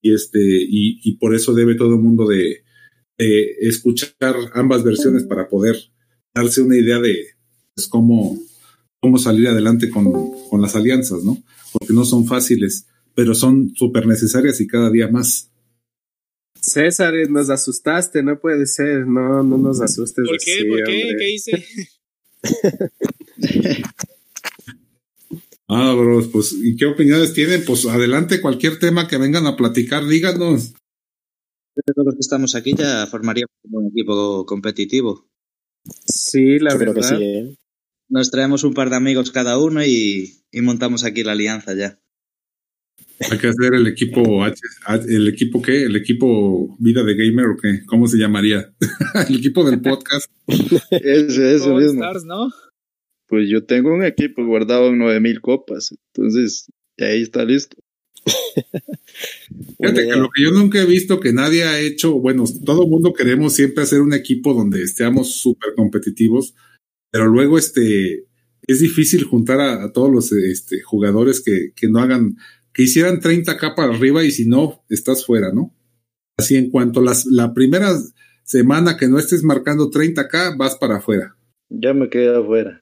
[0.03, 2.63] Y este, y, y por eso debe todo el mundo de,
[3.17, 5.77] escuchar ambas versiones para poder
[6.35, 7.15] darse una idea de
[7.75, 8.37] pues, cómo,
[9.01, 10.13] cómo salir adelante con,
[10.51, 11.41] con, las alianzas, ¿no?
[11.73, 15.51] Porque no son fáciles, pero son súper necesarias y cada día más.
[16.65, 20.25] César, nos asustaste, no puede ser, no, no nos asustes.
[20.27, 20.53] ¿Por qué?
[20.53, 21.03] Así, ¿Por qué?
[21.03, 21.17] Hombre.
[21.19, 21.67] ¿Qué hice?
[25.69, 27.65] ah, bros, pues, ¿y qué opiniones tienen?
[27.65, 30.75] Pues adelante, cualquier tema que vengan a platicar, díganos
[31.83, 35.27] todos los que estamos aquí ya formaríamos un equipo competitivo.
[36.07, 36.95] Sí, la Yo verdad.
[36.95, 37.57] creo que sí, ¿eh?
[38.09, 41.99] Nos traemos un par de amigos cada uno y, y, montamos aquí la alianza ya.
[43.31, 44.61] Hay que hacer el equipo H,
[45.09, 48.73] el equipo qué, el equipo vida de gamer o qué, ¿cómo se llamaría?
[49.29, 50.31] el equipo del podcast.
[50.91, 52.03] Ese, eso mismo.
[52.03, 52.51] Stars, ¿no?
[53.29, 56.67] Pues yo tengo un equipo guardado en 9000 copas, entonces
[56.99, 57.77] ahí está listo.
[59.79, 62.91] Fíjate que lo que yo nunca he visto que nadie ha hecho, bueno, todo el
[62.91, 66.55] mundo queremos siempre hacer un equipo donde estemos súper competitivos,
[67.11, 68.27] pero luego este
[68.67, 72.37] es difícil juntar a, a todos los este, jugadores que, que, no hagan,
[72.75, 75.73] que hicieran 30k para arriba y si no, estás fuera, ¿no?
[76.37, 77.97] Así en cuanto las, la primera
[78.43, 81.37] semana que no estés marcando 30k, vas para afuera.
[81.71, 82.81] Ya me quedé afuera.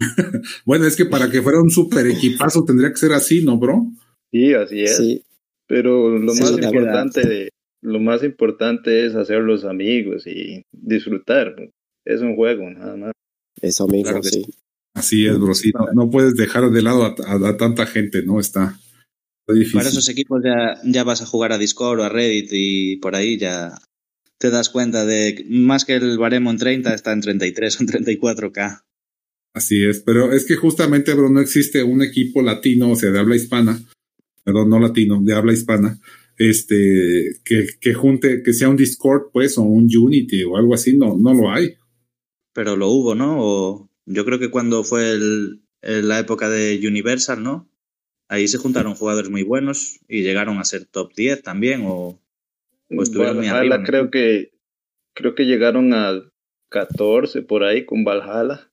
[0.66, 3.86] bueno, es que para que fuera un super equipazo tendría que ser así, ¿no, bro?
[4.32, 4.96] Sí, así es.
[4.96, 5.22] Sí.
[5.68, 7.48] Pero lo sí, más importante de,
[7.82, 11.54] lo más importante es hacer los amigos y disfrutar.
[12.06, 13.12] Es un juego, nada más.
[13.60, 14.44] Eso mismo, claro sí.
[14.94, 15.54] Así es, bro.
[15.54, 18.40] Sí, no, no, puedes dejar de lado a, a, a tanta gente, ¿no?
[18.40, 18.78] Está,
[19.52, 19.78] difícil.
[19.78, 23.14] Para esos equipos ya, ya vas a jugar a Discord o a Reddit y por
[23.14, 23.78] ahí ya
[24.38, 27.82] te das cuenta de que más que el baremo en 30 está en 33 o
[27.82, 28.82] en 34k.
[29.54, 33.20] Así es, pero es que justamente, bro, no existe un equipo latino, o sea, de
[33.20, 33.78] habla hispana,
[34.42, 36.00] perdón, no latino, de habla hispana,
[36.36, 40.96] este, que, que junte, que sea un Discord, pues, o un Unity o algo así,
[40.96, 41.76] no, no lo hay.
[42.52, 43.36] Pero lo hubo, ¿no?
[43.38, 47.70] O yo creo que cuando fue el, la época de Universal, ¿no?
[48.28, 52.18] Ahí se juntaron jugadores muy buenos y llegaron a ser top 10 también, o,
[52.90, 53.82] o estuvieron muy arriba.
[53.84, 54.52] Creo que,
[55.12, 56.22] creo que llegaron a
[56.70, 58.70] 14 por ahí con Valhalla.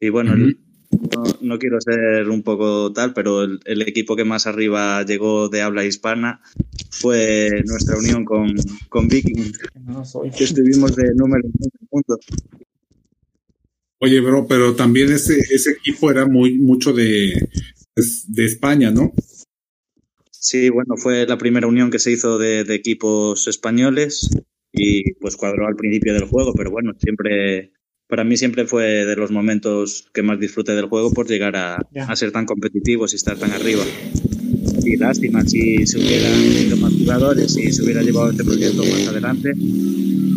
[0.00, 4.46] Y bueno, no, no, quiero ser un poco tal, pero el, el, equipo que más
[4.46, 6.40] arriba llegó de habla hispana
[6.90, 8.54] fue nuestra unión con,
[8.88, 9.52] con Viking,
[9.84, 10.30] no soy.
[10.30, 11.48] que estuvimos de número
[11.88, 12.18] punto.
[13.98, 17.48] Oye, bro, pero también ese, ese equipo era muy mucho de,
[18.28, 19.12] de España, ¿no?
[20.30, 24.30] Sí, bueno, fue la primera unión que se hizo de, de equipos españoles
[24.72, 27.72] y pues cuadró al principio del juego, pero bueno, siempre
[28.10, 31.76] para mí siempre fue de los momentos que más disfruté del juego por llegar a,
[31.76, 33.84] a, ser tan competitivos y estar tan arriba.
[34.84, 39.06] Y lástima si se hubieran ido más jugadores y se hubiera llevado este proyecto más
[39.06, 39.52] adelante,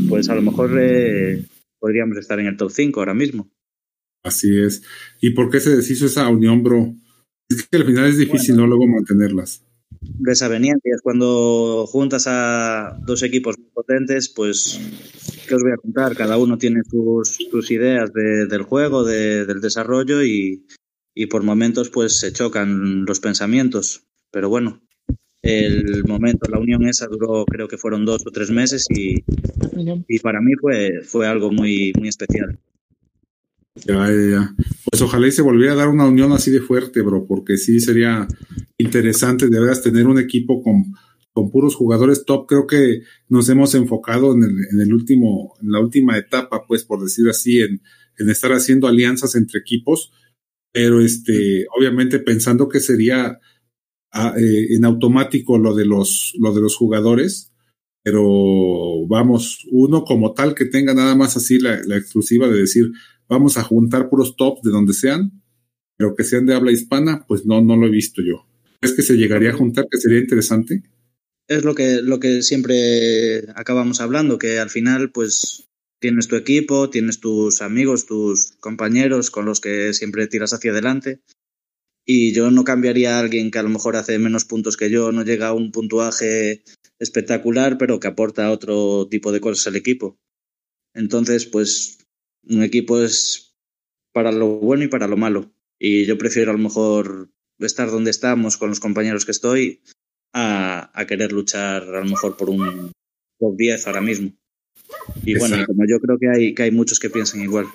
[0.08, 1.46] pues a lo mejor eh,
[1.80, 3.50] podríamos estar en el top 5 ahora mismo.
[4.22, 4.84] Así es.
[5.20, 6.96] ¿Y por qué se deshizo esa unión, bro?
[7.54, 9.64] Es que al final es difícil bueno, no luego mantenerlas.
[10.02, 11.02] Desaveniencias.
[11.02, 14.80] Cuando juntas a dos equipos potentes, pues
[15.48, 16.16] ¿qué os voy a contar?
[16.16, 20.66] Cada uno tiene sus, sus ideas de, del juego, de, del desarrollo y,
[21.14, 24.08] y, por momentos pues se chocan los pensamientos.
[24.32, 24.82] Pero bueno,
[25.42, 29.24] el momento, la unión esa duró creo que fueron dos o tres meses y,
[30.08, 32.60] y para mí fue, fue algo muy, muy especial.
[33.76, 34.56] Ya, ya, ya.
[34.92, 37.80] Pues ojalá y se volviera a dar una unión así de fuerte, bro, porque sí
[37.80, 38.28] sería
[38.78, 40.84] interesante de veras tener un equipo con
[41.34, 42.46] con puros jugadores top.
[42.48, 46.86] Creo que nos hemos enfocado en el, en el último, en la última etapa, pues,
[46.86, 47.82] por decir así, en,
[48.18, 50.12] en estar haciendo alianzas entre equipos,
[50.72, 53.40] pero este, obviamente pensando que sería
[54.12, 57.52] a, eh, en automático lo de los, lo de los jugadores,
[58.04, 62.92] pero vamos, uno como tal que tenga nada más así la exclusiva de decir,
[63.34, 65.44] vamos a juntar puros tops de donde sean,
[65.98, 68.48] pero que sean de habla hispana, pues no, no lo he visto yo.
[68.82, 70.84] ¿Es que se llegaría a juntar, que sería interesante?
[71.48, 75.68] es lo que, lo que siempre acabamos hablando, que al final, pues
[76.00, 81.22] tienes tu equipo, tienes tus amigos, tus compañeros con los que siempre tiras hacia adelante.
[82.06, 85.12] Y yo no cambiaría a alguien que a lo mejor hace menos puntos que yo,
[85.14, 86.64] no llega a un puntuaje
[87.00, 90.18] espectacular, pero que aporta otro tipo de cosas al equipo.
[90.94, 92.00] Entonces, pues
[92.50, 93.56] un equipo es
[94.14, 95.52] para lo bueno y para lo malo.
[95.80, 99.82] Y yo prefiero a lo mejor estar donde estamos con los compañeros que estoy
[100.34, 102.92] a, a, querer luchar a lo mejor por un
[103.40, 104.34] top 10 ahora mismo.
[105.24, 105.56] Y Exacto.
[105.56, 107.68] bueno, como yo creo que hay, que hay muchos que piensan igual.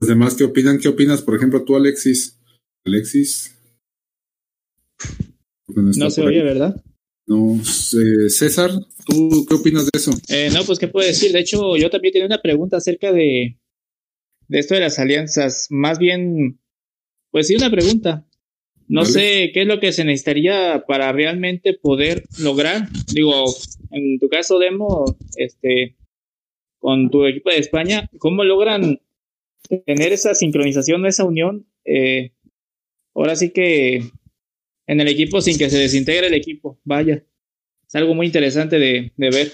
[0.00, 0.78] Los demás, ¿qué opinan?
[0.78, 1.22] ¿Qué opinas?
[1.22, 2.38] Por ejemplo, tú, Alexis.
[2.86, 3.54] Alexis.
[5.68, 6.82] No, no se oye, ¿verdad?
[7.26, 8.70] No, eh, César,
[9.06, 10.12] ¿tú qué opinas de eso?
[10.28, 11.32] Eh, no, pues qué puedo decir.
[11.32, 13.57] De hecho, yo también tenía una pregunta acerca de,
[14.48, 15.68] de esto de las alianzas.
[15.70, 16.58] Más bien,
[17.30, 18.26] pues sí, una pregunta.
[18.88, 19.12] No ¿Vale?
[19.12, 22.88] sé qué es lo que se necesitaría para realmente poder lograr.
[23.12, 23.44] Digo,
[23.90, 25.04] en tu caso, Demo,
[25.36, 25.96] este,
[26.78, 29.00] con tu equipo de España, ¿cómo logran
[29.84, 31.66] tener esa sincronización, esa unión?
[31.84, 32.32] Eh,
[33.14, 34.02] ahora sí que
[34.86, 36.80] en el equipo sin que se desintegre el equipo.
[36.84, 37.22] Vaya,
[37.86, 39.52] es algo muy interesante de, de ver.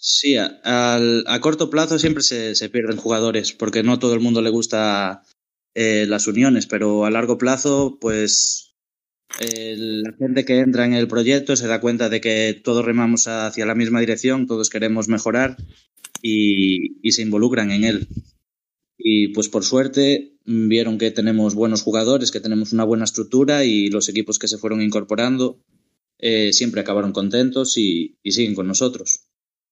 [0.00, 4.40] Sí, a, a, corto plazo siempre se, se pierden jugadores porque no todo el mundo
[4.42, 5.22] le gusta
[5.74, 8.76] eh, las uniones, pero a largo plazo, pues
[9.40, 13.66] la gente que entra en el proyecto se da cuenta de que todos remamos hacia
[13.66, 15.56] la misma dirección, todos queremos mejorar
[16.22, 18.08] y, y se involucran en él.
[18.96, 23.88] Y pues por suerte vieron que tenemos buenos jugadores, que tenemos una buena estructura y
[23.88, 25.60] los equipos que se fueron incorporando
[26.18, 29.27] eh, siempre acabaron contentos y, y siguen con nosotros.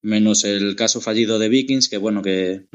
[0.07, 2.67] Menos el caso fallido de Vikings, que bueno, que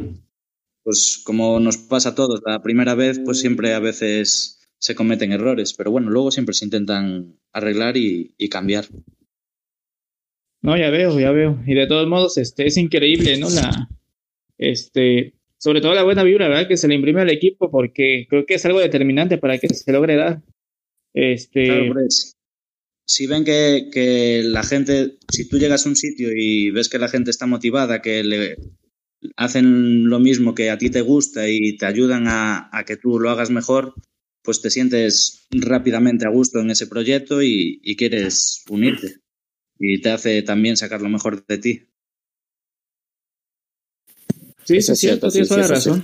[0.84, 5.32] pues como nos pasa a todos, la primera vez pues siempre a veces se cometen
[5.32, 8.84] errores, pero bueno, luego siempre se intentan arreglar y, y cambiar.
[10.62, 11.58] No, ya veo, ya veo.
[11.66, 13.50] Y de todos modos, este, es increíble, ¿no?
[13.50, 13.88] La,
[14.58, 16.68] este, sobre todo la buena vibra, ¿verdad?
[16.68, 19.92] Que se le imprime al equipo, porque creo que es algo determinante para que se
[19.94, 20.42] logre dar.
[21.14, 21.66] Este.
[21.66, 22.36] Claro, pues,
[23.06, 26.99] si ven que, que la gente, si tú llegas a un sitio y ves que
[26.99, 28.56] la gente está motivada, que le,
[29.36, 33.20] hacen lo mismo que a ti te gusta y te ayudan a, a, que tú
[33.20, 33.93] lo hagas mejor,
[34.43, 39.18] pues te sientes rápidamente a gusto en ese proyecto y, y quieres unirte.
[39.78, 41.88] Y te hace también sacar lo mejor de ti.
[44.64, 46.04] Sí, eso es cierto, tienes toda la razón.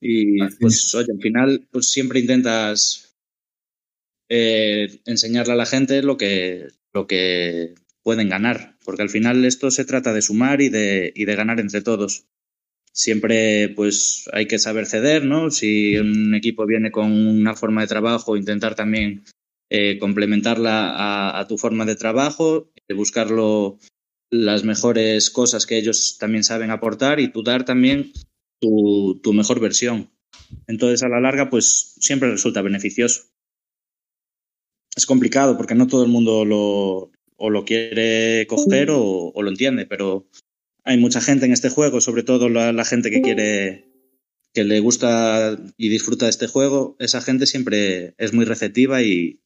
[0.00, 3.16] Y pues, oye, al final, pues siempre intentas
[4.28, 9.70] eh, enseñarle a la gente lo que, lo que pueden ganar, porque al final esto
[9.70, 12.26] se trata de sumar y de, y de ganar entre todos.
[12.92, 15.50] Siempre pues hay que saber ceder, ¿no?
[15.50, 19.24] Si un equipo viene con una forma de trabajo, intentar también
[19.70, 23.78] eh, complementarla a, a, tu forma de trabajo, eh, buscarlo
[24.30, 28.12] las mejores cosas que ellos también saben aportar y tú dar también
[28.60, 30.10] tu, tu mejor versión.
[30.66, 33.24] Entonces, a la larga, pues siempre resulta beneficioso.
[34.94, 39.86] Es complicado porque no todo el mundo lo, o lo quiere coger o, lo entiende,
[39.86, 40.26] pero
[40.84, 43.84] hay mucha gente en este juego, sobre todo la, gente que quiere,
[44.54, 49.40] que le gusta y disfruta de este juego, esa gente siempre es muy receptiva y,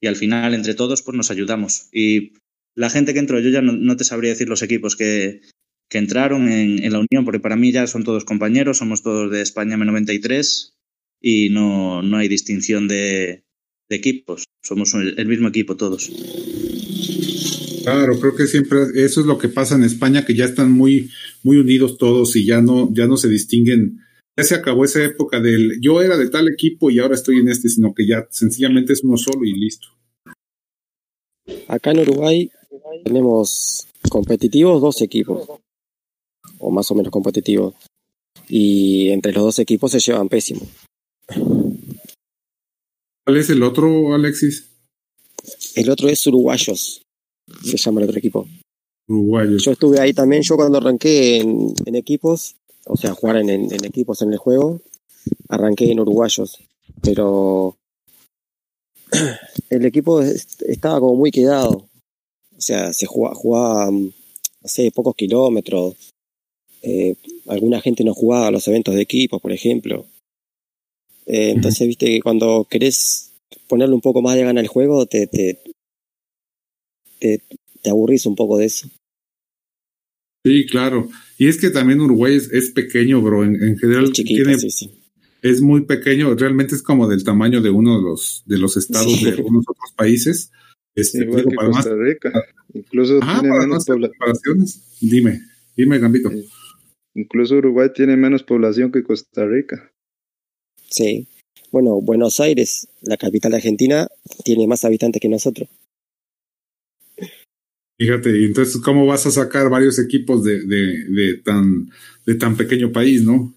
[0.00, 1.88] y al final entre todos pues nos ayudamos.
[1.92, 2.32] Y
[2.74, 5.40] la gente que entró, yo ya no te sabría decir los equipos que,
[5.88, 9.30] que entraron en, en, la Unión, porque para mí ya son todos compañeros, somos todos
[9.30, 10.72] de España M93
[11.20, 13.44] y no, no hay distinción de,
[13.88, 16.10] de equipos, somos el, el, mismo equipo todos.
[17.84, 21.10] Claro, creo que siempre eso es lo que pasa en España, que ya están muy,
[21.44, 24.00] muy unidos todos y ya no, ya no se distinguen.
[24.36, 27.48] Ya se acabó esa época del yo era de tal equipo y ahora estoy en
[27.48, 29.88] este, sino que ya sencillamente es uno solo y listo.
[31.68, 32.50] Acá en Uruguay
[33.04, 35.48] tenemos competitivos dos equipos,
[36.58, 37.74] o más o menos competitivos,
[38.48, 40.60] y entre los dos equipos se llevan pésimo.
[43.24, 44.68] ¿Cuál es el otro, Alexis?
[45.74, 47.02] El otro es Uruguayos,
[47.62, 48.46] se llama el otro equipo.
[49.08, 49.64] Uruguayos.
[49.64, 53.84] Yo estuve ahí también, yo cuando arranqué en, en equipos, o sea, jugar en, en,
[53.84, 54.80] equipos en el juego,
[55.48, 56.58] arranqué en Uruguayos,
[57.02, 57.76] pero
[59.70, 61.88] el equipo estaba como muy quedado.
[62.56, 64.12] O sea, se jugaba, jugaba no
[64.64, 65.94] sé, pocos kilómetros.
[66.82, 67.16] Eh,
[67.46, 70.06] alguna gente no jugaba a los eventos de equipos, por ejemplo.
[71.26, 71.88] Eh, entonces, uh -huh.
[71.88, 73.34] viste que cuando querés
[73.68, 75.60] ponerle un poco más de gana al juego, te, te,
[77.18, 77.42] te,
[77.82, 78.88] te aburrís un poco de eso.
[80.44, 81.08] Sí, claro.
[81.38, 83.44] Y es que también Uruguay es, es pequeño, bro.
[83.44, 84.90] En, en general es chiquita, tiene, sí, sí.
[85.42, 86.34] es muy pequeño.
[86.36, 89.24] Realmente es como del tamaño de uno de los, de los estados sí.
[89.24, 90.52] de algunos otros países.
[90.94, 92.30] Este, igual digo, que para Costa Rica.
[92.32, 94.64] Más, Incluso Ajá, tiene para menos población.
[95.00, 95.40] Dime,
[95.76, 96.30] dime, Gambito.
[96.30, 96.48] Sí.
[97.16, 99.90] Incluso Uruguay tiene menos población que Costa Rica.
[100.90, 101.26] Sí.
[101.72, 104.06] Bueno, Buenos Aires, la capital de Argentina,
[104.44, 105.68] tiene más habitantes que nosotros.
[107.98, 111.90] Fíjate, y entonces, ¿cómo vas a sacar varios equipos de, de, de, tan,
[112.26, 113.54] de tan pequeño país, no?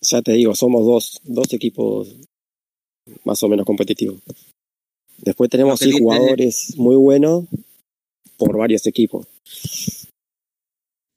[0.00, 2.16] Ya te digo, somos dos, dos equipos
[3.24, 4.22] más o menos competitivos.
[5.18, 7.46] Después tenemos sí, jugadores muy buenos
[8.36, 9.26] por varios equipos.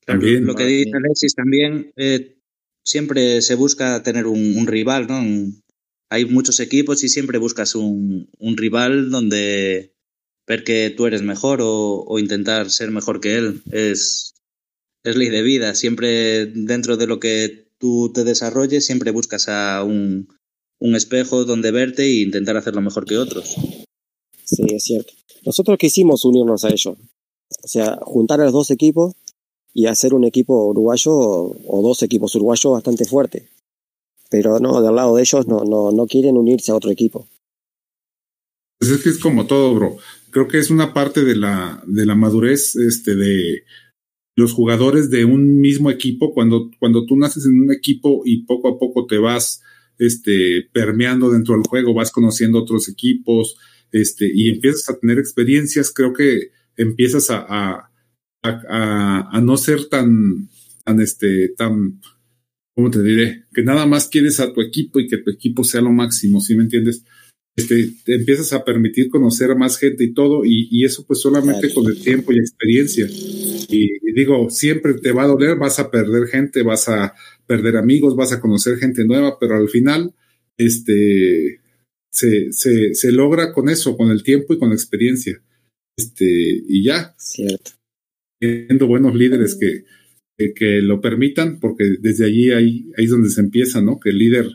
[0.05, 0.45] También.
[0.45, 2.37] Lo que dice Alexis también, eh,
[2.83, 5.21] siempre se busca tener un, un rival, ¿no?
[6.09, 9.95] Hay muchos equipos y siempre buscas un, un rival donde
[10.47, 13.63] ver que tú eres mejor o, o, intentar ser mejor que él.
[13.71, 14.35] Es,
[15.03, 15.73] es ley de vida.
[15.73, 20.27] Siempre dentro de lo que tú te desarrolles, siempre buscas a un,
[20.79, 23.55] un espejo donde verte e intentar hacerlo mejor que otros.
[24.43, 25.13] Sí, es cierto.
[25.43, 26.97] Nosotros quisimos unirnos a ellos.
[27.63, 29.15] O sea, juntar a los dos equipos
[29.75, 33.43] y hacer un equipo uruguayo o dos equipos uruguayos bastante fuertes.
[34.31, 37.27] Pero no, del lado de ellos no, no, no quieren unirse a otro equipo.
[38.79, 39.97] Pues es que es como todo, bro
[40.35, 43.63] creo que es una parte de la, de la madurez este, de
[44.35, 46.33] los jugadores de un mismo equipo.
[46.33, 49.61] Cuando, cuando tú naces en un equipo y poco a poco te vas
[49.97, 53.55] este, permeando dentro del juego, vas conociendo otros equipos
[53.93, 57.91] este, y empiezas a tener experiencias, creo que empiezas a, a,
[58.47, 60.49] a, a no ser tan,
[60.83, 61.99] tan, este, tan,
[62.75, 63.45] ¿cómo te diré?
[63.53, 66.55] Que nada más quieres a tu equipo y que tu equipo sea lo máximo, ¿sí
[66.55, 67.03] me entiendes?
[67.55, 71.21] este, te empiezas a permitir conocer a más gente y todo, y, y eso pues
[71.21, 71.75] solamente claro.
[71.75, 73.07] con el tiempo y experiencia.
[73.09, 77.13] Y, y, digo, siempre te va a doler, vas a perder gente, vas a
[77.47, 80.13] perder amigos, vas a conocer gente nueva, pero al final,
[80.57, 81.61] este,
[82.11, 85.41] se, se, se logra con eso, con el tiempo y con la experiencia.
[85.97, 87.15] Este, y ya.
[87.17, 87.71] Cierto.
[88.45, 89.83] Siendo buenos líderes que,
[90.37, 93.99] que, que, lo permitan, porque desde allí ahí, ahí es donde se empieza, ¿no?
[93.99, 94.47] Que el líder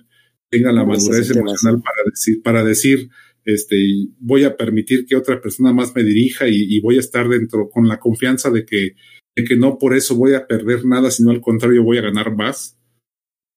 [0.51, 3.09] tenga la madurez emocional para decir, para decir,
[3.45, 3.76] este,
[4.18, 7.68] voy a permitir que otra persona más me dirija y, y, voy a estar dentro
[7.68, 8.97] con la confianza de que,
[9.36, 12.34] de que no por eso voy a perder nada, sino al contrario voy a ganar
[12.34, 12.78] más,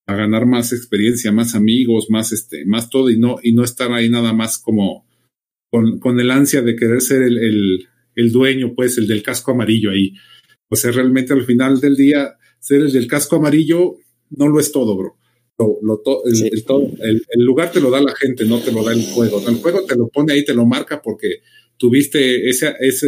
[0.06, 3.92] a ganar más experiencia, más amigos, más este, más todo y no, y no estar
[3.92, 5.06] ahí nada más como
[5.70, 9.52] con, con el ansia de querer ser el, el, el dueño, pues, el del casco
[9.52, 10.12] amarillo ahí.
[10.68, 13.96] O sea, realmente al final del día, ser el del casco amarillo
[14.30, 15.16] no lo es todo, bro
[15.56, 16.48] lo, lo to- el, Sí.
[16.50, 19.04] el todo- el- el lugar te lo da la gente, no te lo da el
[19.04, 19.40] juego.
[19.48, 21.42] El juego te lo pone ahí, te lo marca porque
[21.76, 23.06] tuviste ese, ese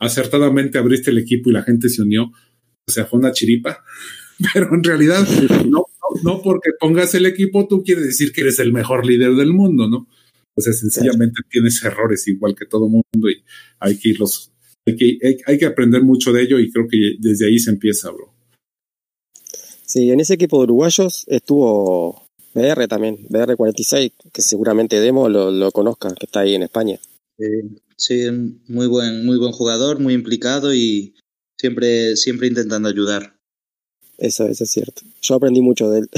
[0.00, 2.24] acertadamente abriste el equipo y la gente se unió.
[2.24, 3.84] O sea, fue una chiripa.
[4.54, 5.26] Pero en realidad,
[5.64, 5.84] no, no,
[6.24, 9.88] no porque pongas el equipo, tú quieres decir que eres el mejor líder del mundo,
[9.88, 10.08] ¿no?
[10.56, 13.44] O sea, sencillamente tienes errores igual que todo mundo y
[13.78, 14.52] hay que irlos,
[14.86, 17.70] hay que, hay, hay que aprender mucho de ello y creo que desde ahí se
[17.70, 18.32] empieza, bro.
[19.84, 25.70] Sí, en ese equipo de uruguayos estuvo BR también, BR46, que seguramente Demo lo, lo
[25.72, 26.98] conozca, que está ahí en España.
[27.38, 28.26] Eh, sí,
[28.66, 31.14] muy buen, muy buen jugador, muy implicado y
[31.58, 33.36] siempre, siempre intentando ayudar.
[34.18, 35.02] Eso, eso es cierto.
[35.20, 36.10] Yo aprendí mucho de él.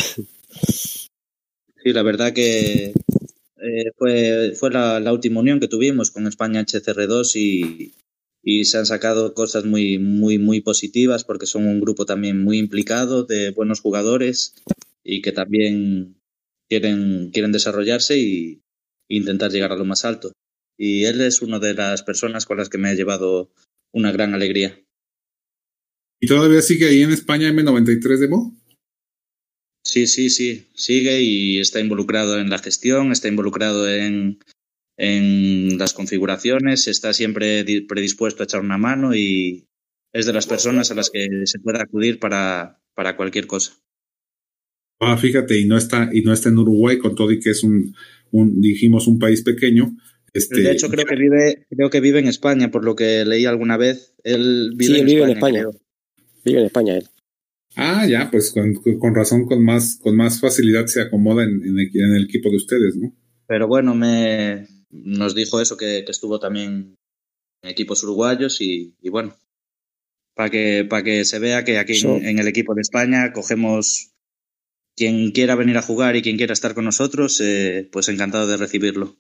[1.82, 2.93] Sí, la verdad que
[3.68, 7.92] eh, fue, fue la, última unión que tuvimos con España HCR2 y,
[8.42, 12.58] y se han sacado cosas muy, muy, muy positivas porque son un grupo también muy
[12.58, 14.54] implicado de buenos jugadores
[15.04, 16.16] y que también
[16.68, 18.62] quieren, quieren desarrollarse y
[19.08, 20.32] intentar llegar a lo más alto.
[20.76, 23.50] Y él es una de las personas con las que me ha llevado
[23.92, 24.78] una gran alegría.
[26.20, 28.57] ¿Y todavía sigue ahí en España M93 Demo?
[29.89, 34.39] Sí, sí, sí, sigue y está involucrado en la gestión, está involucrado en,
[34.99, 39.64] en las configuraciones, está siempre di- predispuesto a echar una mano y
[40.12, 43.72] es de las personas a las que se puede acudir para, para cualquier cosa.
[45.01, 47.64] Ah, fíjate, y no está, y no está en Uruguay, con todo y que es
[47.64, 47.95] un,
[48.30, 49.97] un dijimos, un país pequeño.
[50.34, 53.47] Este, De hecho, creo que vive, creo que vive en España, por lo que leí
[53.47, 54.14] alguna vez.
[54.22, 55.70] Él vive, Sí, en, él vive en España, España.
[55.70, 55.80] creo.
[56.45, 57.09] Vive en España él.
[57.81, 61.79] Ah, ya, pues con, con razón, con más, con más facilidad se acomoda en, en
[61.79, 63.14] el, en el equipo de ustedes, ¿no?
[63.47, 66.97] Pero bueno, me nos dijo eso, que, que estuvo también
[67.62, 69.37] en equipos uruguayos y, y bueno,
[70.35, 74.11] para que, para que se vea que aquí en, en el equipo de España cogemos
[74.97, 78.57] quien quiera venir a jugar y quien quiera estar con nosotros, eh, pues encantado de
[78.57, 79.16] recibirlo.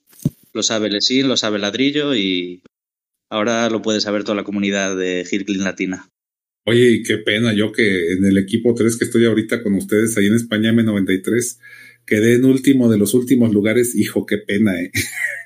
[0.52, 2.62] Lo sabe Lesín, lo sabe Ladrillo y
[3.30, 6.08] ahora lo puede saber toda la comunidad de Hirklin Latina.
[6.68, 10.18] Oye, y qué pena, yo que en el equipo 3 que estoy ahorita con ustedes
[10.18, 11.58] ahí en España M93,
[12.04, 14.92] quedé en último de los últimos lugares, hijo, qué pena, eh.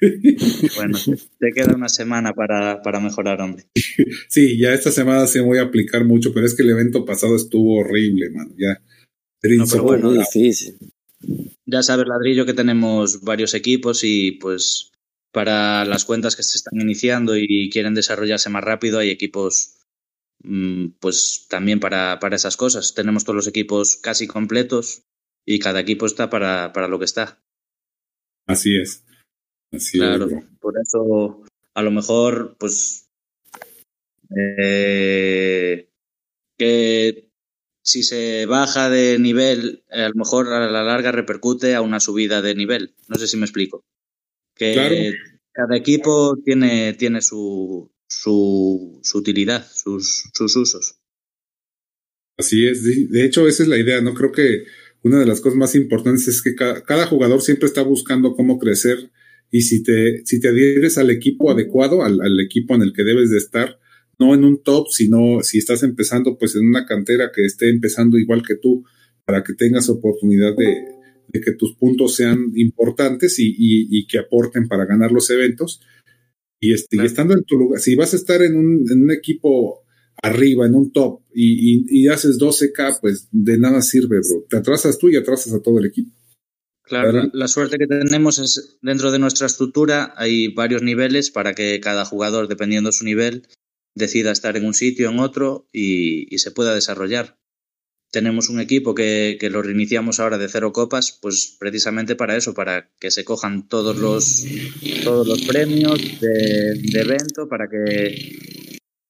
[0.76, 0.98] Bueno,
[1.38, 3.66] te queda una semana para, para mejorar, hombre.
[4.28, 7.04] Sí, ya esta semana sí me voy a aplicar mucho, pero es que el evento
[7.04, 8.82] pasado estuvo horrible, mano, ya.
[9.42, 10.74] Era No, pero bueno, difícil.
[11.66, 14.90] Ya sabes, ladrillo, que tenemos varios equipos y pues
[15.30, 19.78] para las cuentas que se están iniciando y quieren desarrollarse más rápido, hay equipos
[21.00, 22.94] pues también para, para esas cosas.
[22.94, 25.02] Tenemos todos los equipos casi completos
[25.46, 27.42] y cada equipo está para, para lo que está.
[28.46, 29.04] Así es.
[29.72, 33.08] Así Claro, es, por eso a lo mejor pues
[34.36, 35.88] eh,
[36.58, 37.30] que
[37.84, 42.42] si se baja de nivel, a lo mejor a la larga repercute a una subida
[42.42, 42.94] de nivel.
[43.08, 43.84] No sé si me explico.
[44.54, 44.94] Que Claro.
[45.52, 50.96] cada equipo tiene, tiene su, su, utilidad, sus, usos.
[52.38, 52.84] Así es.
[53.10, 54.14] De hecho, esa es la idea, ¿no?
[54.14, 54.64] Creo que
[55.02, 59.10] una de las cosas más importantes es que cada, jugador siempre está buscando cómo crecer
[59.50, 63.04] y si te, si te adhieres al equipo adecuado, al, al equipo en el que
[63.04, 63.78] debes de estar,
[64.18, 68.18] no en un top, sino si estás empezando pues en una cantera que esté empezando
[68.18, 68.84] igual que tú,
[69.24, 70.84] para que tengas oportunidad de,
[71.28, 75.80] de que tus puntos sean importantes y, y que aporten para ganar los eventos.
[76.62, 79.10] Y, este, y estando en tu lugar, si vas a estar en un, en un
[79.10, 79.80] equipo
[80.22, 84.46] arriba, en un top, y, y, y haces 12K, pues de nada sirve, bro.
[84.48, 86.14] Te atrasas tú y atrasas a todo el equipo.
[86.84, 87.26] Claro, Claro.
[87.26, 91.80] la, la suerte que tenemos es dentro de nuestra estructura hay varios niveles para que
[91.80, 93.46] cada jugador, dependiendo de su nivel,
[93.96, 97.38] decida estar en un sitio, en otro y, y se pueda desarrollar.
[98.12, 102.52] Tenemos un equipo que, que lo reiniciamos ahora de cero copas, pues precisamente para eso,
[102.52, 104.44] para que se cojan todos los,
[105.02, 108.36] todos los premios de, de evento, para que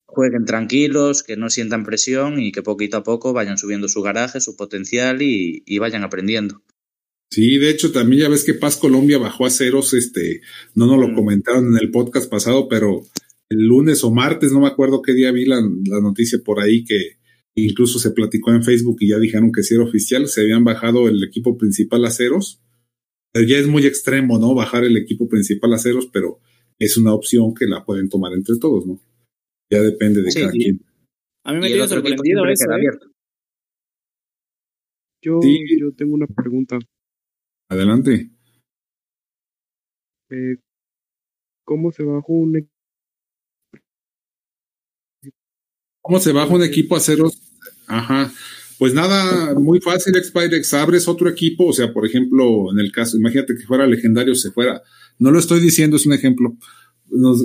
[0.07, 4.41] jueguen tranquilos, que no sientan presión y que poquito a poco vayan subiendo su garaje,
[4.41, 6.63] su potencial y, y vayan aprendiendo.
[7.31, 10.43] Sí, de hecho, también ya ves que Paz Colombia bajó a ceros, este,
[10.75, 11.15] no nos lo Mm.
[11.17, 13.01] comentaron en el podcast pasado, pero
[13.49, 16.85] el lunes o martes, no me acuerdo qué día vi la, la noticia por ahí
[16.85, 17.22] que
[17.55, 21.09] incluso se platicó en Facebook y ya dijeron que sí era oficial, se habían bajado
[21.09, 22.61] el equipo principal a ceros.
[23.35, 24.55] Eh, Ya es muy extremo, ¿no?
[24.55, 26.41] Bajar el equipo principal a ceros, pero
[26.79, 29.01] es una opción que la pueden tomar entre todos, ¿no?
[29.71, 30.81] Ya depende de Sí, cada quien.
[31.45, 32.75] A mí me tiene sorprendido eso, ¿eh?
[32.75, 33.07] abierto.
[35.25, 35.59] Yo, Sí.
[35.79, 36.79] yo tengo una pregunta.
[37.71, 38.31] Adelante.
[40.31, 40.57] Eh,
[41.65, 42.73] ¿Cómo se bajó un equipo?
[46.03, 47.39] ¿Cómo se baja un equipo a ceros?
[47.87, 48.31] Ajá.
[48.79, 53.17] Pues nada, muy fácil, Xpirex, abres otro equipo, o sea, por ejemplo, en el caso,
[53.17, 54.83] imagínate que fuera legendario, se fuera,
[55.21, 56.57] no lo estoy diciendo, es un ejemplo,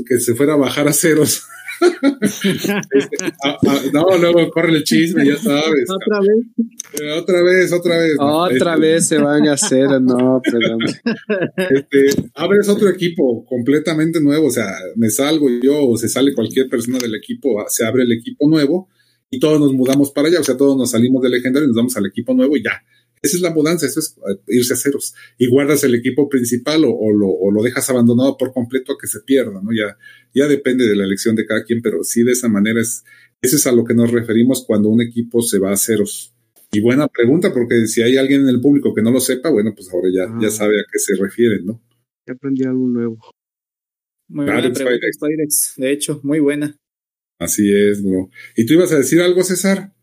[0.08, 1.44] que se fuera a bajar a ceros.
[2.22, 5.90] Este, a- a- no, luego corre el chisme, ya sabes.
[5.90, 6.46] Otra vez.
[7.02, 8.16] Eh, Otra vez, otra vez.
[8.20, 10.80] Otra Este, vez se van a hacer, no, perdón.
[11.70, 16.70] este, abres otro equipo completamente nuevo, o sea, me salgo yo o se sale cualquier
[16.70, 18.90] persona del equipo, se abre el equipo nuevo
[19.30, 21.76] y todos nos mudamos para allá, o sea, todos nos salimos del legendario y nos
[21.78, 22.82] vamos al equipo nuevo y ya.
[23.22, 25.14] Esa es la mudanza, eso es eh, irse a ceros.
[25.38, 28.98] Y guardas el equipo principal o, o lo, o lo dejas abandonado por completo a
[29.00, 29.70] que se pierda, ¿no?
[29.74, 29.98] Ya,
[30.34, 33.04] ya depende de la elección de cada quien, pero sí de esa manera es,
[33.42, 36.34] eso es a lo que nos referimos cuando un equipo se va a ceros.
[36.72, 39.74] Y buena pregunta, porque si hay alguien en el público que no lo sepa, bueno,
[39.76, 40.52] pues ahora ya, ya Ah.
[40.52, 41.82] sabe a qué se refieren, ¿no?
[42.28, 43.18] Ya aprendí algo nuevo.
[44.30, 45.16] Muy buena pregunta, Spidex.
[45.18, 45.74] Spidex.
[45.78, 46.76] De hecho, muy buena.
[47.40, 48.30] Así es, bro.
[48.56, 49.94] ¿Y tú ibas a decir algo, César?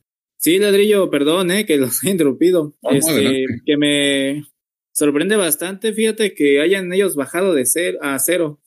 [0.45, 2.77] Sí, ladrillo, perdón, eh, que los he interrumpido.
[2.91, 4.45] Este, que me
[4.93, 8.61] sorprende bastante, fíjate que hayan ellos bajado de ser a cero.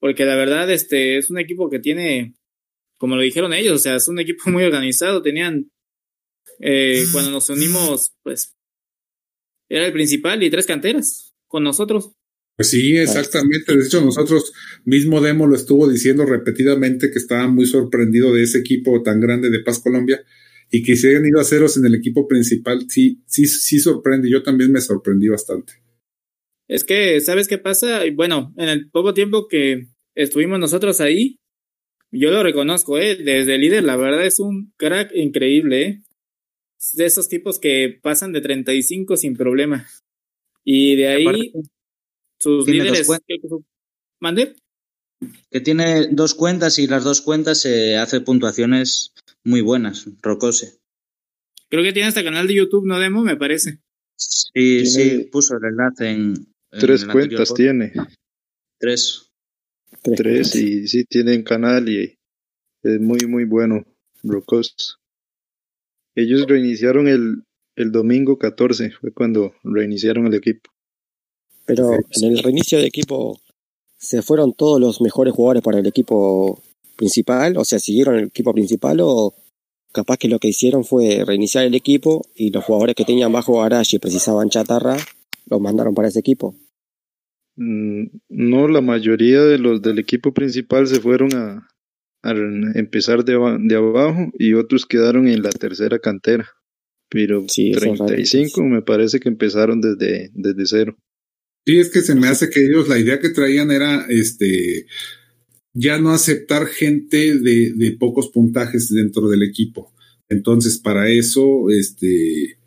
[0.00, 2.34] Porque la verdad, este, es un equipo que tiene,
[2.98, 5.22] como lo dijeron ellos, o sea, es un equipo muy organizado.
[5.22, 5.70] Tenían,
[6.58, 8.56] eh, cuando nos unimos, pues,
[9.68, 12.10] era el principal y tres canteras con nosotros.
[12.56, 13.76] Pues sí, exactamente.
[13.76, 14.52] De hecho, nosotros
[14.84, 19.50] mismo Demo lo estuvo diciendo repetidamente que estaba muy sorprendido de ese equipo tan grande
[19.50, 20.20] de Paz Colombia
[20.70, 22.86] y que se hayan ido a ceros en el equipo principal.
[22.88, 24.30] Sí, sí, sí sorprende.
[24.30, 25.74] Yo también me sorprendí bastante.
[26.68, 28.02] Es que, ¿sabes qué pasa?
[28.14, 31.36] Bueno, en el poco tiempo que estuvimos nosotros ahí,
[32.12, 33.16] yo lo reconozco, ¿eh?
[33.16, 36.02] Desde el líder, la verdad es un crack increíble, ¿eh?
[36.94, 39.86] De esos tipos que pasan de 35 sin problema.
[40.64, 41.52] Y de ahí, aparte,
[42.40, 43.08] sus líderes...
[43.08, 43.48] cuen- ¿qué- qué-
[44.20, 44.54] ¿Mande?
[45.50, 49.12] Que tiene dos cuentas y las dos cuentas se hace puntuaciones
[49.44, 50.80] muy buenas, Rocose.
[51.68, 53.22] Creo que tiene hasta canal de YouTube, ¿no, Demo?
[53.22, 53.80] Me parece.
[54.16, 56.34] Sí, sí, puso el enlace en.
[56.72, 57.92] en Tres cuentas tiene.
[58.78, 59.30] Tres.
[60.02, 62.18] Tres y sí tienen canal y
[62.82, 63.84] es muy muy bueno.
[64.22, 64.98] Brocos.
[66.14, 67.44] Ellos reiniciaron el,
[67.76, 70.70] el domingo 14, fue cuando reiniciaron el equipo.
[71.66, 73.40] Pero en el reinicio de equipo
[73.96, 76.62] se fueron todos los mejores jugadores para el equipo
[77.00, 79.34] principal, o sea, siguieron el equipo principal o
[79.92, 83.60] capaz que lo que hicieron fue reiniciar el equipo y los jugadores que tenían bajo
[83.60, 84.96] garage y precisaban chatarra
[85.46, 86.54] los mandaron para ese equipo.
[87.56, 91.68] Mm, No, la mayoría de los del equipo principal se fueron a,
[92.22, 92.30] a
[92.74, 96.48] empezar de, aba- de abajo y otros quedaron en la tercera cantera.
[97.08, 98.06] Pero Sí, eso es raro.
[98.06, 100.96] 35 me parece que empezaron desde, desde cero.
[101.66, 104.86] Sí, es que se me hace que ellos la idea que traían era este
[105.72, 109.92] ya no aceptar gente de, de pocos puntajes dentro del equipo.
[110.28, 112.58] Entonces, para eso, este,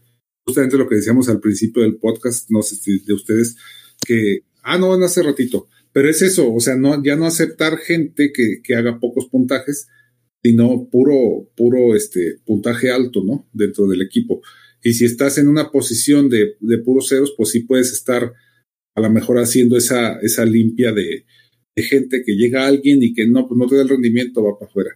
[0.45, 3.56] justamente lo que decíamos al principio del podcast, no sé si de ustedes,
[4.06, 7.78] que, ah, no, no hace ratito, pero es eso, o sea, no, ya no aceptar
[7.78, 9.88] gente que, que haga pocos puntajes,
[10.43, 13.47] sino puro, puro, este, puntaje alto, ¿no?
[13.54, 14.41] Dentro del equipo.
[14.84, 18.34] Y si estás en una posición de, de puros ceros, pues sí puedes estar
[18.95, 21.26] a lo mejor haciendo esa, esa limpia de,
[21.76, 24.43] de gente que llega a alguien y que no, pues no te da el rendimiento,
[24.43, 24.91] va para afuera.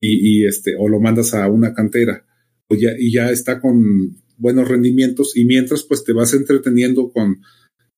[0.00, 2.26] Y, y este, o lo mandas a una cantera,
[2.68, 7.42] o ya, y ya está con buenos rendimientos, y mientras pues te vas entreteniendo con,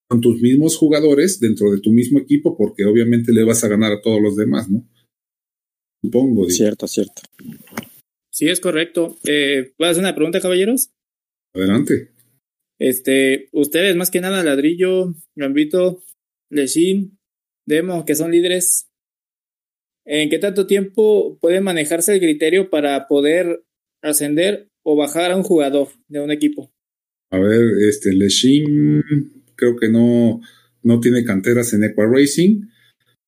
[0.08, 3.92] con tus mismos jugadores dentro de tu mismo equipo, porque obviamente le vas a ganar
[3.92, 4.88] a todos los demás, ¿no?
[6.02, 6.50] Supongo, digo.
[6.50, 7.22] Cierto, cierto.
[8.32, 9.18] Sí, es correcto.
[9.24, 10.90] Eh, ¿Puedo hacer una pregunta, caballeros?
[11.54, 12.10] Adelante.
[12.80, 16.02] Este, ustedes más que nada, Ladrillo, Gambito,
[16.50, 17.18] Lechín,
[17.66, 18.88] Demo, que son líderes,
[20.04, 23.64] ¿en qué tanto tiempo puede manejarse el criterio para poder
[24.02, 26.72] ascender o bajar a un jugador de un equipo?
[27.30, 29.02] A ver, este, Leshim,
[29.54, 30.40] creo que no,
[30.82, 32.62] no tiene canteras en Equa Racing.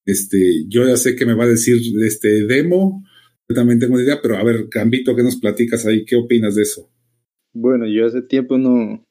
[0.04, 3.02] Este, yo ya sé que me va a decir este demo.
[3.48, 6.04] Yo también tengo una idea, pero a ver, Gambito, ¿qué nos platicas ahí?
[6.04, 6.90] ¿Qué opinas de eso?
[7.54, 9.06] Bueno, yo hace tiempo no,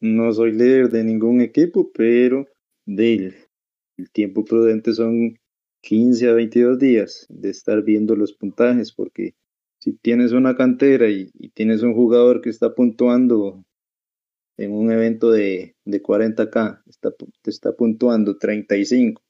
[0.00, 2.46] no soy líder de ningún equipo, pero
[2.84, 3.34] del
[3.96, 5.38] el tiempo prudente son
[5.82, 9.34] 15 a 22 días de estar viendo los puntajes, porque
[9.78, 13.64] si tienes una cantera y, tienes un jugador que está puntuando
[14.56, 17.12] en un evento de, de 40k, está,
[17.42, 19.22] te está puntuando 35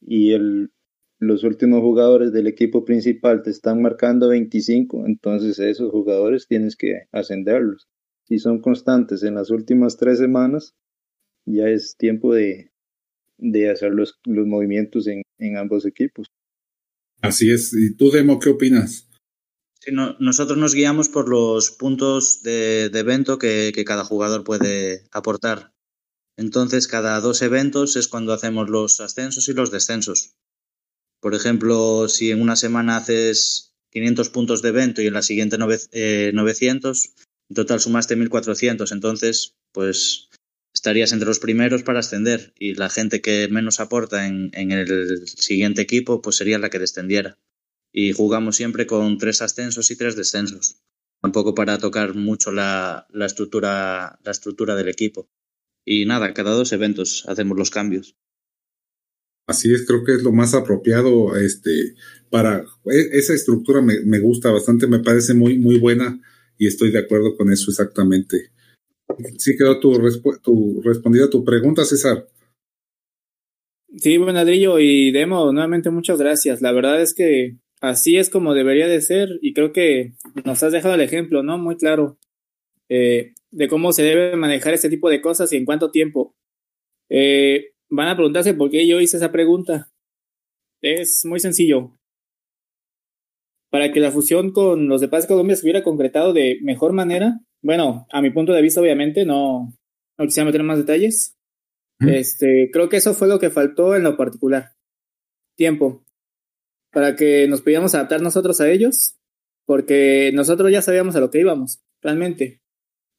[0.00, 0.70] y el,
[1.18, 7.06] los últimos jugadores del equipo principal te están marcando 25, entonces esos jugadores tienes que
[7.12, 7.88] ascenderlos.
[8.24, 10.74] Si son constantes en las últimas tres semanas,
[11.46, 12.70] ya es tiempo de,
[13.38, 16.26] de hacer los, los movimientos en, en ambos equipos.
[17.22, 17.72] Así es.
[17.72, 19.08] ¿Y tú, Demo, qué opinas?
[19.80, 24.44] Sí, no- nosotros nos guiamos por los puntos de, de evento que, que cada jugador
[24.44, 25.72] puede aportar.
[26.36, 30.34] Entonces, cada dos eventos es cuando hacemos los ascensos y los descensos.
[31.20, 35.58] Por ejemplo, si en una semana haces 500 puntos de evento y en la siguiente
[35.58, 37.14] nove- eh, 900,
[37.50, 38.90] en total sumaste 1400.
[38.92, 40.28] Entonces, pues
[40.84, 45.80] estarías entre los primeros para ascender y la gente que menos aporta en, el siguiente
[45.80, 47.38] equipo, pues sería la que descendiera
[47.90, 50.82] y jugamos siempre con tres ascensos y tres descensos.
[51.22, 55.26] Tampoco para tocar mucho la, la estructura, la estructura del equipo.
[55.86, 58.14] Y nada, cada dos eventos hacemos los cambios.
[59.46, 61.94] Así es, creo que es lo más apropiado, este,
[62.28, 66.20] para e- esa estructura me, me gusta bastante, me parece muy, muy buena
[66.58, 68.53] y estoy de acuerdo con eso exactamente.
[69.38, 72.26] Sí quedó tu, respu- tu respondida tu pregunta, César.
[73.96, 76.60] Sí, buen ladrillo y Demo, nuevamente muchas gracias.
[76.60, 80.14] La verdad es que así es como debería de ser y creo que
[80.44, 81.58] nos has dejado el ejemplo, ¿no?
[81.58, 82.18] Muy claro
[82.88, 86.34] eh, de cómo se debe manejar este tipo de cosas y en cuánto tiempo.
[87.08, 89.90] Eh, van a preguntarse por qué yo hice esa pregunta.
[90.82, 91.92] Es muy sencillo.
[93.70, 97.40] Para que la fusión con los de Paz Colombia se hubiera concretado de mejor manera,
[97.64, 99.72] bueno, a mi punto de vista, obviamente, no,
[100.18, 101.34] no quisiera meter más detalles.
[101.98, 102.10] Ujú.
[102.10, 104.74] Este, creo que eso fue lo que faltó en lo particular.
[105.56, 106.04] Tiempo.
[106.92, 109.16] Para que nos pudiéramos adaptar nosotros a ellos,
[109.66, 112.60] porque nosotros ya sabíamos a lo que íbamos, realmente.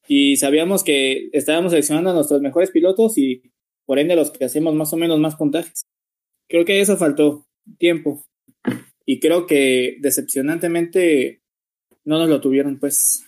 [0.06, 3.42] Y sabíamos que estábamos seleccionando a nuestros mejores pilotos y
[3.84, 5.82] por ende los que hacemos más o menos más puntajes.
[6.48, 7.48] Creo que eso faltó,
[7.78, 8.24] tiempo.
[9.04, 11.42] Y creo que decepcionantemente
[12.04, 13.26] no nos lo tuvieron, pues.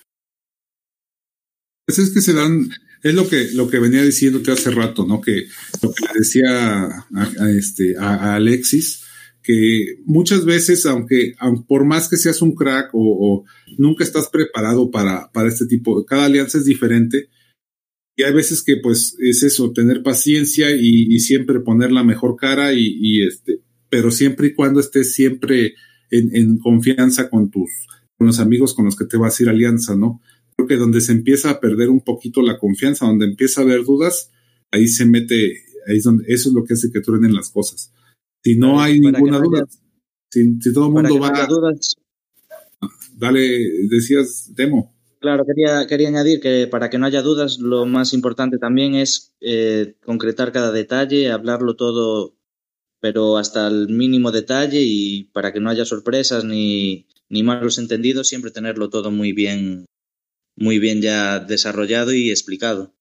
[1.89, 2.69] Pues es que se dan,
[3.02, 5.23] es lo que, lo que venía diciendo que hace rato, ¿no?
[5.23, 5.47] Que
[5.82, 6.85] lo que le decía
[7.15, 9.05] a, este, a, Alexis,
[9.43, 13.47] que muchas veces, aunque, aun por más que seas un crack o,
[13.78, 17.31] nunca estás preparado para, para este tipo, cada alianza es diferente.
[18.16, 22.74] Y hay veces que pues es eso, tener paciencia y, siempre poner la mejor cara
[22.74, 25.73] y, este, pero siempre y cuando estés siempre
[26.10, 27.70] en, en confianza con tus,
[28.19, 30.20] con los amigos con los que te vas a ir alianza, ¿no?
[30.59, 33.85] Creo que donde se empieza a perder un poquito la confianza, donde empieza a haber
[33.85, 34.33] dudas,
[34.73, 37.93] ahí se mete, ahí es donde, eso es lo que hace que truenen las cosas.
[38.43, 39.69] Si no Para- hay para ninguna no duda, haya-
[40.33, 41.95] si, si todo el mundo no va, haya dudas,
[43.17, 43.41] dale,
[43.89, 44.95] decías demo.
[45.21, 49.33] Claro, quería, quería añadir que para que no haya dudas, lo más importante también es
[49.41, 52.37] eh, concretar cada detalle, hablarlo todo,
[53.01, 58.29] pero hasta el mínimo detalle y para que no haya sorpresas ni, ni malos entendidos,
[58.29, 59.87] siempre tenerlo todo muy bien,
[60.59, 62.95] muy bien ya desarrollado y explicado.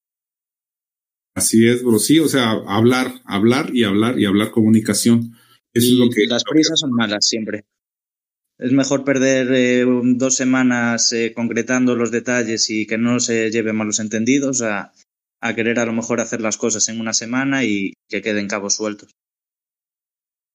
[1.36, 2.00] Así es, bro.
[2.00, 5.36] Sí, o sea, hablar, hablar y hablar y hablar comunicación.
[5.74, 6.26] Eso y es lo que.
[6.28, 7.66] las prisas son malas siempre.
[8.60, 9.86] Es mejor perder eh,
[10.16, 14.94] dos semanas eh, concretando los detalles y que no se lleven malos entendidos a,
[15.42, 18.76] a querer a lo mejor hacer las cosas en una semana y que queden cabos
[18.76, 19.12] sueltos.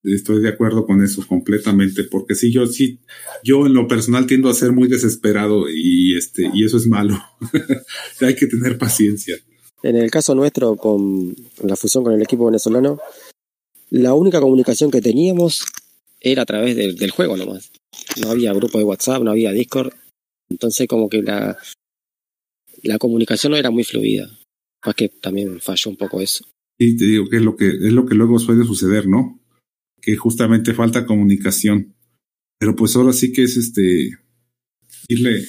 [0.04, 2.98] Estoy de acuerdo con eso completamente, porque sí, yo sí,
[3.44, 7.16] yo en lo personal tiendo a ser muy desesperado y este, y eso es malo.
[8.20, 9.36] Hay que tener paciencia.
[9.82, 12.98] En el caso nuestro, con la fusión con el equipo venezolano,
[13.90, 15.64] la única comunicación que teníamos
[16.20, 17.70] era a través del, del juego nomás.
[18.20, 19.92] No había grupo de WhatsApp, no había Discord.
[20.50, 21.58] Entonces como que la,
[22.82, 24.30] la comunicación no era muy fluida.
[24.84, 26.44] Más que también falló un poco eso.
[26.78, 29.41] Y te digo que es lo que es lo que luego suele suceder, ¿no?
[30.02, 31.94] Que justamente falta comunicación.
[32.58, 34.18] Pero pues ahora sí que es este
[35.08, 35.42] irle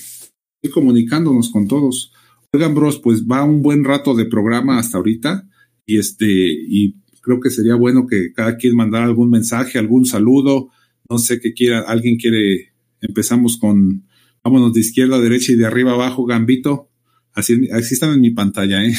[0.62, 2.14] ir comunicándonos con todos.
[2.54, 5.50] Oigan, bros, pues va un buen rato de programa hasta ahorita
[5.86, 10.70] y este y creo que sería bueno que cada quien mandara algún mensaje, algún saludo,
[11.10, 14.06] no sé qué quiera, alguien quiere empezamos con
[14.44, 16.90] vámonos de izquierda a derecha y de arriba abajo, Gambito.
[17.34, 18.94] Así, así están en mi pantalla, ¿eh?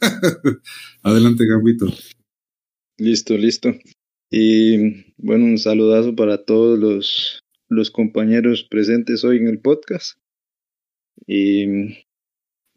[1.02, 1.92] Adelante, Gambito.
[2.98, 3.74] Listo, listo.
[4.30, 10.18] Y bueno, un saludazo para todos los, los compañeros presentes hoy en el podcast.
[11.26, 11.66] Y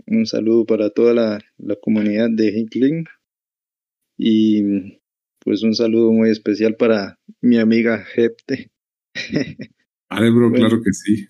[0.08, 3.06] un saludo para toda la, la comunidad de Hinkling.
[4.18, 5.00] Y
[5.40, 8.72] pues un saludo muy especial para mi amiga Jepte.
[10.10, 10.68] Vale, bro, Bueno.
[10.68, 11.28] claro que sí.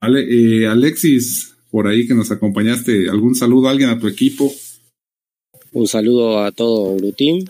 [0.00, 4.52] Vale, eh, Alexis, por ahí que nos acompañaste, ¿algún saludo a alguien a tu equipo?
[5.72, 7.44] Un saludo a todo Urutim,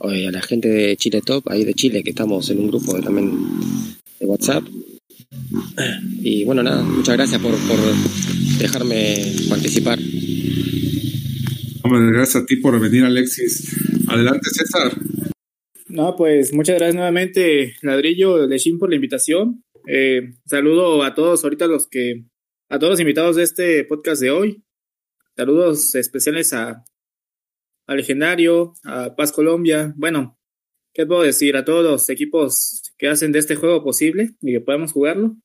[0.00, 3.02] a la gente de Chile Top, ahí de Chile, que estamos en un grupo de-
[3.02, 3.30] también
[4.20, 4.64] de WhatsApp.
[6.22, 7.78] Y bueno, nada, muchas gracias por, por
[8.58, 9.16] dejarme
[9.48, 9.98] participar.
[11.82, 13.76] Hombre, gracias a ti por venir, Alexis.
[14.08, 14.92] Adelante, César.
[15.88, 19.64] No, pues muchas gracias nuevamente, Ladrillo de Shin, por la invitación.
[19.86, 22.24] Eh, saludo a todos ahorita los que,
[22.68, 24.62] a todos los invitados de este podcast de hoy.
[25.36, 26.84] Saludos especiales a,
[27.88, 29.94] a Legendario, a Paz Colombia.
[29.96, 30.38] Bueno,
[30.94, 31.56] ¿qué puedo decir?
[31.56, 35.36] A todos los equipos que hacen de este juego posible y que podamos jugarlo.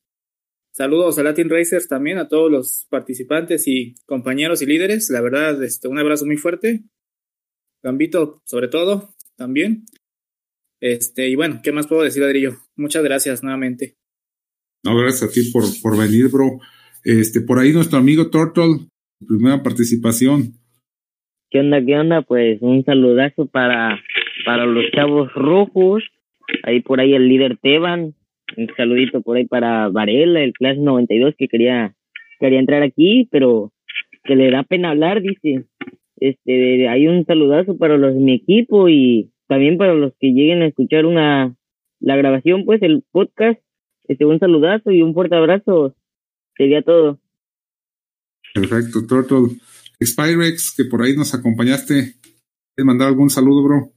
[0.72, 5.08] Saludos a Latin Racers también, a todos los participantes y compañeros y líderes.
[5.08, 6.84] La verdad, este, un abrazo muy fuerte.
[7.82, 9.86] Gambito, sobre todo, también.
[10.80, 12.58] Este, y bueno, ¿qué más puedo decir, Adrillo?
[12.76, 13.96] Muchas gracias nuevamente.
[14.84, 16.58] No, gracias a ti por, por venir, bro.
[17.04, 18.88] Este, por ahí nuestro amigo Turtle,
[19.26, 20.58] primera participación.
[21.54, 22.22] ¿Qué onda, qué onda?
[22.22, 24.00] Pues un saludazo para,
[24.44, 26.02] para los chavos rojos.
[26.64, 28.12] Ahí por ahí el líder Teban,
[28.56, 31.94] un saludito por ahí para Varela, el clase 92 que quería
[32.40, 33.70] quería entrar aquí, pero
[34.24, 35.66] que le da pena hablar, dice.
[36.16, 40.62] Este, hay un saludazo para los de mi equipo y también para los que lleguen
[40.62, 41.54] a escuchar una
[42.00, 43.60] la grabación, pues el podcast.
[44.08, 45.94] Este, un saludazo y un fuerte abrazo.
[46.56, 47.20] Sería todo.
[48.54, 49.56] Perfecto, Turtle.
[50.02, 52.16] Spirex, que por ahí nos acompañaste.
[52.74, 53.92] ¿Quieres mandar algún saludo, bro?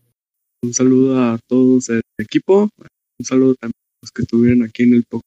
[0.64, 2.69] Un saludo a todos el equipo.
[3.19, 5.24] Un saludo también los que estuvieron aquí en el podcast.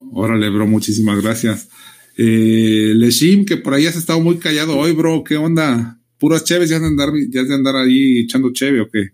[0.00, 1.68] Órale, bro, muchísimas gracias.
[2.16, 6.00] Eh, Leshim, que por ahí has estado muy callado hoy, bro, ¿qué onda?
[6.18, 9.10] Puras cheves, ya de andar, ya de andar ahí echando cheve o qué?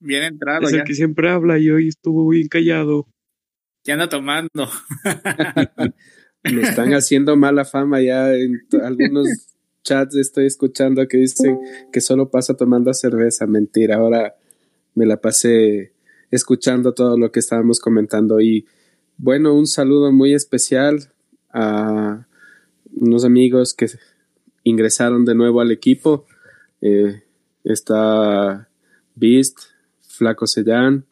[0.00, 0.78] Bien entrado Es ya.
[0.78, 3.08] el que siempre habla y hoy estuvo bien callado.
[3.84, 4.70] Ya anda tomando.
[6.44, 9.26] Me están haciendo mala fama ya en algunos
[9.86, 11.58] chats estoy escuchando que dicen
[11.92, 13.46] que solo pasa tomando cerveza.
[13.46, 14.34] Mentira, ahora
[14.94, 15.92] me la pasé
[16.30, 18.66] escuchando todo lo que estábamos comentando y
[19.16, 21.12] bueno, un saludo muy especial
[21.50, 22.26] a
[22.92, 23.86] unos amigos que
[24.64, 26.26] ingresaron de nuevo al equipo.
[26.80, 27.22] Eh,
[27.64, 28.68] está
[29.14, 29.58] Beast,
[30.00, 31.06] Flaco Sellán.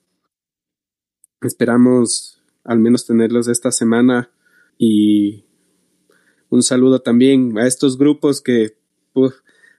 [1.40, 4.30] Esperamos al menos tenerlos esta semana
[4.76, 5.43] y
[6.54, 8.76] un saludo también a estos grupos que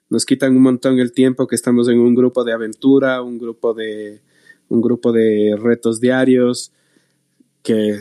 [0.10, 3.74] nos quitan un montón el tiempo, que estamos en un grupo de aventura, un grupo
[3.74, 4.20] de
[4.68, 6.74] un grupo de retos diarios
[7.64, 8.00] que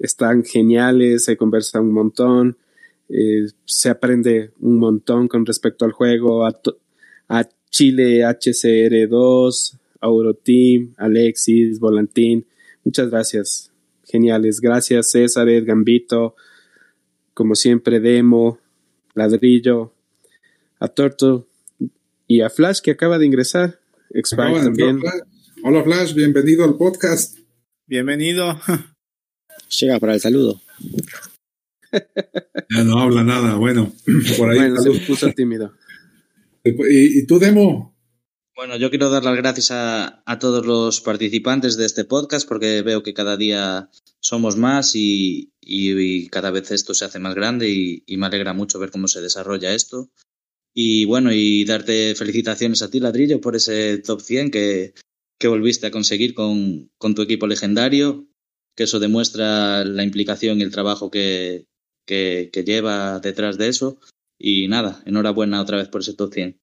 [0.00, 2.56] están geniales, se conversa un montón,
[3.08, 6.60] eh, se aprende un montón con respecto al juego, a,
[7.28, 12.44] a Chile HCR2, Euroteam, Alexis, Volantín,
[12.82, 13.70] muchas gracias,
[14.02, 16.34] geniales, gracias César, Gambito,
[17.40, 18.58] como siempre Demo,
[19.14, 19.94] Ladrillo,
[20.78, 21.44] a Turtle
[22.28, 23.80] y a Flash que acaba de ingresar,
[24.10, 25.00] Expire Acaba de también.
[25.00, 25.20] Flash.
[25.64, 27.38] Hola Flash, bienvenido al podcast.
[27.86, 28.60] Bienvenido.
[29.80, 30.60] Llega para el saludo.
[32.70, 33.90] Ya no habla nada, bueno,
[34.38, 34.58] por ahí.
[34.58, 35.72] Bueno, se puso tímido.
[36.62, 37.96] ¿Y, y tú, Demo?
[38.60, 42.82] Bueno, yo quiero dar las gracias a, a todos los participantes de este podcast porque
[42.82, 43.88] veo que cada día
[44.20, 48.52] somos más y, y- cada vez esto se hace más grande y, y me alegra
[48.52, 50.10] mucho ver cómo se desarrolla esto.
[50.74, 54.92] Y bueno, y darte felicitaciones a ti, Ladrillo, por ese top 100 que,
[55.38, 58.28] que volviste a conseguir con, con tu equipo legendario,
[58.76, 61.66] que eso demuestra la implicación y el trabajo que,
[62.06, 63.98] que, que lleva detrás de eso.
[64.38, 66.60] Y nada, enhorabuena otra vez por ese top 100.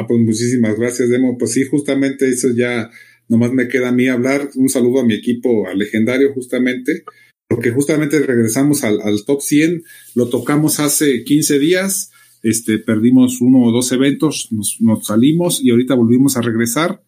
[0.00, 1.36] Ah, pues muchísimas gracias, Demo.
[1.36, 2.90] Pues sí, justamente eso ya
[3.28, 4.48] nomás me queda a mí hablar.
[4.54, 7.04] Un saludo a mi equipo, al legendario, justamente,
[7.46, 9.82] porque justamente regresamos al, al top 100.
[10.14, 12.12] Lo tocamos hace 15 días.
[12.42, 17.02] Este, perdimos uno o dos eventos, nos, nos salimos y ahorita volvimos a regresar.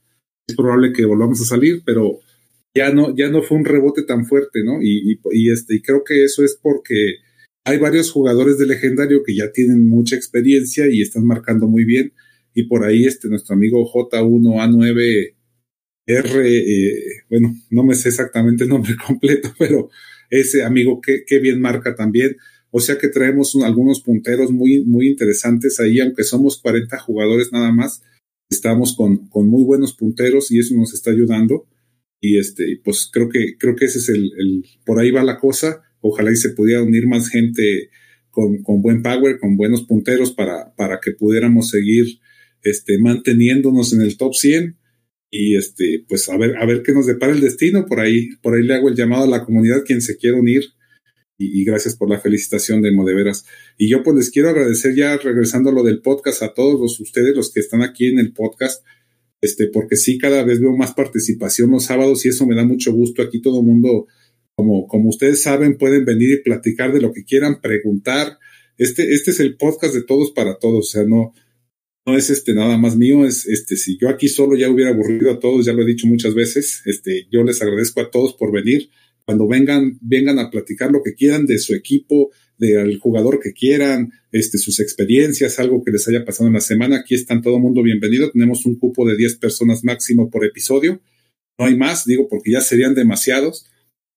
[0.47, 2.19] Es probable que volvamos a salir, pero
[2.77, 4.82] ya no, ya no fue un rebote tan fuerte, ¿no?
[4.82, 7.20] Y, y, y este, y creo que eso es porque
[7.64, 12.12] hay varios jugadores de legendario que ya tienen mucha experiencia y están marcando muy bien
[12.54, 15.34] y por ahí este nuestro amigo J1A9R,
[16.06, 16.94] eh,
[17.30, 19.88] bueno, no me sé exactamente el nombre completo, pero
[20.30, 22.36] ese amigo que, que bien marca también.
[22.70, 27.52] O sea que traemos un- algunos punteros muy, muy interesantes ahí, aunque somos 40 jugadores
[27.52, 28.02] nada más,
[28.50, 31.66] estamos con, con muy buenos punteros y eso nos está ayudando.
[32.20, 35.38] Y este, pues creo que, creo que ese es el, el, por ahí va la
[35.38, 35.82] cosa.
[36.00, 37.90] Ojalá y se pudiera unir más gente
[38.30, 42.20] con, con buen power, con buenos punteros para, para que pudiéramos seguir
[42.62, 44.78] este, manteniéndonos en el top 100
[45.34, 47.86] y este, pues a ver, a ver qué nos depara el destino.
[47.86, 50.62] Por ahí, por ahí le hago el llamado a la comunidad quien se quiera unir.
[51.39, 53.44] Y, gracias por la felicitación de Modeveras.
[53.76, 57.01] Y yo pues les quiero agradecer ya regresando a lo del podcast a todos los,
[57.01, 58.84] ustedes, los que están aquí en el podcast,
[59.40, 62.93] este, porque sí, cada vez veo más participación los sábados y eso me da mucho
[62.93, 63.22] gusto.
[63.22, 64.06] Aquí todo el mundo,
[64.55, 68.39] como, como ustedes saben, pueden venir y platicar de lo que quieran, preguntar.
[68.78, 71.32] Este, este es el podcast de todos para todos, o sea, no,
[72.06, 75.30] no es este nada más mío, es este, si yo aquí solo ya hubiera aburrido
[75.30, 78.52] a todos, ya lo he dicho muchas veces, este, yo les agradezco a todos por
[78.52, 78.90] venir,
[79.24, 84.12] cuando vengan, vengan a platicar lo que quieran de su equipo, del jugador que quieran,
[84.30, 86.98] este, sus experiencias, algo que les haya pasado en la semana.
[86.98, 88.30] Aquí están todo el mundo bienvenido.
[88.30, 91.00] Tenemos un cupo de 10 personas máximo por episodio.
[91.58, 93.66] No hay más, digo, porque ya serían demasiados.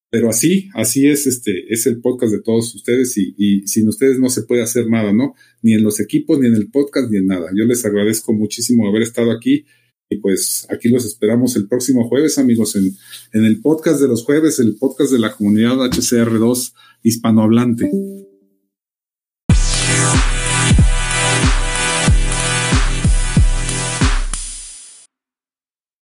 [0.10, 4.30] Pero así, así es, este, es el podcast de todos ustedes y, sin ustedes no
[4.30, 5.34] se puede hacer nada, ¿no?
[5.61, 7.49] Ni en los equipos, ni en el podcast, ni en nada.
[7.56, 9.65] Yo les agradezco muchísimo haber estado aquí
[10.10, 12.91] y pues aquí los esperamos el próximo jueves, amigos, en,
[13.34, 16.73] en el podcast de los jueves, el podcast de la comunidad HCR2
[17.03, 17.90] hispanohablante.